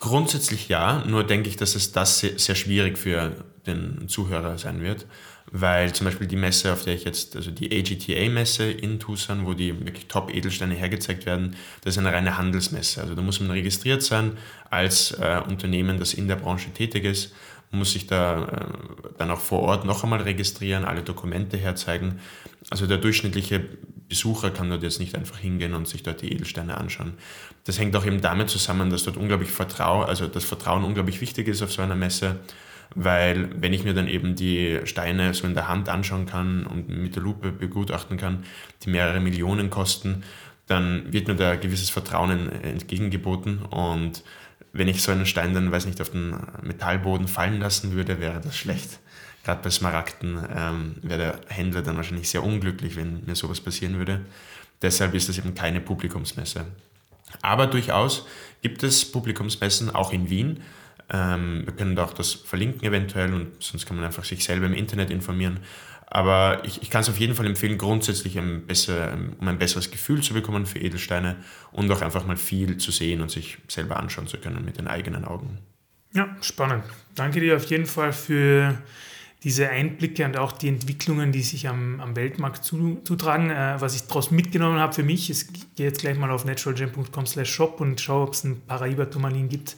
Grundsätzlich 0.00 0.68
ja, 0.68 1.04
nur 1.06 1.24
denke 1.24 1.48
ich, 1.48 1.56
dass 1.56 1.74
es 1.74 1.92
das 1.92 2.20
sehr 2.20 2.54
schwierig 2.54 2.98
für 2.98 3.44
den 3.66 4.08
Zuhörer 4.08 4.58
sein 4.58 4.80
wird, 4.80 5.06
weil 5.50 5.92
zum 5.94 6.06
Beispiel 6.06 6.26
die 6.26 6.36
Messe, 6.36 6.72
auf 6.72 6.84
der 6.84 6.94
ich 6.94 7.04
jetzt, 7.04 7.36
also 7.36 7.50
die 7.50 7.70
AGTA-Messe 7.76 8.70
in 8.70 9.00
Tucson, 9.00 9.46
wo 9.46 9.54
die 9.54 9.78
wirklich 9.86 10.06
Top-Edelsteine 10.06 10.74
hergezeigt 10.74 11.26
werden, 11.26 11.56
das 11.82 11.94
ist 11.94 11.98
eine 11.98 12.12
reine 12.12 12.38
Handelsmesse. 12.38 13.02
Also 13.02 13.14
da 13.14 13.22
muss 13.22 13.40
man 13.40 13.50
registriert 13.50 14.02
sein 14.02 14.32
als 14.70 15.12
äh, 15.12 15.40
Unternehmen, 15.46 15.98
das 15.98 16.14
in 16.14 16.28
der 16.28 16.36
Branche 16.36 16.70
tätig 16.70 17.04
ist 17.04 17.32
muss 17.70 17.92
sich 17.92 18.06
da 18.06 18.44
äh, 18.44 19.08
dann 19.18 19.30
auch 19.30 19.40
vor 19.40 19.60
Ort 19.60 19.84
noch 19.84 20.04
einmal 20.04 20.22
registrieren, 20.22 20.84
alle 20.84 21.02
Dokumente 21.02 21.56
herzeigen. 21.56 22.20
Also 22.70 22.86
der 22.86 22.98
durchschnittliche 22.98 23.64
Besucher 24.08 24.50
kann 24.50 24.70
dort 24.70 24.82
jetzt 24.82 25.00
nicht 25.00 25.14
einfach 25.14 25.38
hingehen 25.38 25.74
und 25.74 25.88
sich 25.88 26.02
dort 26.02 26.22
die 26.22 26.32
Edelsteine 26.32 26.76
anschauen. 26.78 27.14
Das 27.64 27.78
hängt 27.78 27.96
auch 27.96 28.06
eben 28.06 28.20
damit 28.20 28.50
zusammen, 28.50 28.90
dass 28.90 29.04
dort 29.04 29.16
unglaublich 29.16 29.50
Vertrauen, 29.50 30.06
also 30.06 30.26
das 30.26 30.44
Vertrauen 30.44 30.84
unglaublich 30.84 31.20
wichtig 31.20 31.48
ist 31.48 31.62
auf 31.62 31.72
so 31.72 31.82
einer 31.82 31.96
Messe, 31.96 32.40
weil 32.94 33.50
wenn 33.60 33.72
ich 33.72 33.84
mir 33.84 33.94
dann 33.94 34.08
eben 34.08 34.36
die 34.36 34.80
Steine 34.84 35.34
so 35.34 35.46
in 35.46 35.54
der 35.54 35.68
Hand 35.68 35.88
anschauen 35.88 36.26
kann 36.26 36.66
und 36.66 36.88
mit 36.88 37.16
der 37.16 37.22
Lupe 37.22 37.50
begutachten 37.50 38.16
kann, 38.16 38.44
die 38.84 38.90
mehrere 38.90 39.20
Millionen 39.20 39.70
kosten, 39.70 40.22
dann 40.66 41.12
wird 41.12 41.28
mir 41.28 41.36
da 41.36 41.56
gewisses 41.56 41.90
Vertrauen 41.90 42.50
entgegengeboten 42.62 43.58
und 43.62 44.22
wenn 44.76 44.88
ich 44.88 45.02
so 45.02 45.12
einen 45.12 45.26
Stein 45.26 45.54
dann, 45.54 45.72
weiß 45.72 45.86
nicht, 45.86 46.00
auf 46.00 46.10
den 46.10 46.36
Metallboden 46.62 47.28
fallen 47.28 47.60
lassen 47.60 47.92
würde, 47.92 48.20
wäre 48.20 48.40
das 48.40 48.56
schlecht. 48.56 48.98
gerade 49.44 49.62
bei 49.62 49.70
Smaragden 49.70 50.44
ähm, 50.54 50.94
wäre 51.02 51.18
der 51.18 51.40
Händler 51.48 51.82
dann 51.82 51.96
wahrscheinlich 51.96 52.28
sehr 52.28 52.42
unglücklich, 52.42 52.96
wenn 52.96 53.24
mir 53.24 53.36
sowas 53.36 53.60
passieren 53.60 53.98
würde. 53.98 54.20
Deshalb 54.82 55.14
ist 55.14 55.28
das 55.28 55.38
eben 55.38 55.54
keine 55.54 55.80
Publikumsmesse. 55.80 56.64
Aber 57.42 57.66
durchaus 57.66 58.26
gibt 58.62 58.82
es 58.82 59.10
Publikumsmessen 59.10 59.90
auch 59.90 60.12
in 60.12 60.28
Wien. 60.30 60.62
Ähm, 61.10 61.62
wir 61.64 61.72
können 61.74 61.98
auch 61.98 62.12
das 62.12 62.32
verlinken 62.32 62.82
eventuell 62.82 63.32
und 63.32 63.62
sonst 63.62 63.86
kann 63.86 63.96
man 63.96 64.04
einfach 64.04 64.24
sich 64.24 64.44
selber 64.44 64.66
im 64.66 64.74
Internet 64.74 65.10
informieren. 65.10 65.60
Aber 66.08 66.64
ich, 66.64 66.82
ich 66.82 66.90
kann 66.90 67.00
es 67.00 67.08
auf 67.08 67.18
jeden 67.18 67.34
Fall 67.34 67.46
empfehlen, 67.46 67.78
grundsätzlich 67.78 68.38
ein 68.38 68.66
besser, 68.66 69.18
um 69.40 69.48
ein 69.48 69.58
besseres 69.58 69.90
Gefühl 69.90 70.22
zu 70.22 70.34
bekommen 70.34 70.64
für 70.64 70.78
Edelsteine 70.78 71.36
und 71.72 71.90
auch 71.90 72.00
einfach 72.00 72.24
mal 72.26 72.36
viel 72.36 72.78
zu 72.78 72.92
sehen 72.92 73.20
und 73.20 73.30
sich 73.30 73.58
selber 73.68 73.96
anschauen 73.96 74.28
zu 74.28 74.38
können 74.38 74.64
mit 74.64 74.78
den 74.78 74.86
eigenen 74.86 75.24
Augen. 75.24 75.58
Ja, 76.12 76.34
spannend. 76.40 76.84
Danke 77.14 77.40
dir 77.40 77.56
auf 77.56 77.64
jeden 77.66 77.86
Fall 77.86 78.12
für 78.12 78.78
diese 79.46 79.70
Einblicke 79.70 80.24
und 80.24 80.36
auch 80.36 80.50
die 80.50 80.66
Entwicklungen, 80.66 81.30
die 81.30 81.42
sich 81.42 81.68
am, 81.68 82.00
am 82.00 82.16
Weltmarkt 82.16 82.64
zutragen. 82.64 83.50
Äh, 83.50 83.76
was 83.78 83.94
ich 83.94 84.02
daraus 84.08 84.32
mitgenommen 84.32 84.80
habe 84.80 84.92
für 84.92 85.04
mich, 85.04 85.30
ich 85.30 85.46
gehe 85.76 85.86
jetzt 85.86 86.00
gleich 86.00 86.18
mal 86.18 86.32
auf 86.32 86.44
naturalgem.com 86.44 87.26
slash 87.26 87.48
shop 87.48 87.80
und 87.80 88.00
schaue, 88.00 88.24
ob 88.24 88.32
es 88.32 88.44
einen 88.44 88.60
Paraiba-Turmalin 88.62 89.48
gibt, 89.48 89.76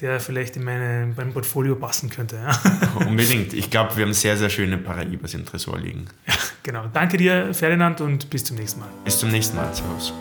der 0.00 0.18
vielleicht 0.18 0.56
in 0.56 0.64
meine, 0.64 1.14
mein 1.16 1.32
Portfolio 1.32 1.76
passen 1.76 2.10
könnte. 2.10 2.42
Ja. 2.44 3.06
Unbedingt. 3.06 3.52
Ich 3.52 3.70
glaube, 3.70 3.96
wir 3.96 4.04
haben 4.04 4.12
sehr, 4.12 4.36
sehr 4.36 4.50
schöne 4.50 4.78
Paraibas 4.78 5.32
im 5.34 5.46
Tresor 5.46 5.78
liegen. 5.78 6.06
Ja, 6.26 6.34
genau. 6.64 6.86
Danke 6.92 7.16
dir, 7.16 7.54
Ferdinand, 7.54 8.00
und 8.00 8.28
bis 8.30 8.42
zum 8.42 8.56
nächsten 8.56 8.80
Mal. 8.80 8.88
Bis 9.04 9.16
zum 9.16 9.30
nächsten 9.30 9.54
Mal. 9.54 9.72
Servus. 9.72 10.12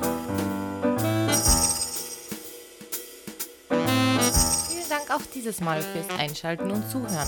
Vielen 3.70 4.88
Dank 4.88 5.10
auch 5.10 5.26
dieses 5.34 5.62
Mal 5.62 5.82
fürs 5.82 6.20
Einschalten 6.20 6.70
und 6.70 6.88
Zuhören. 6.92 7.28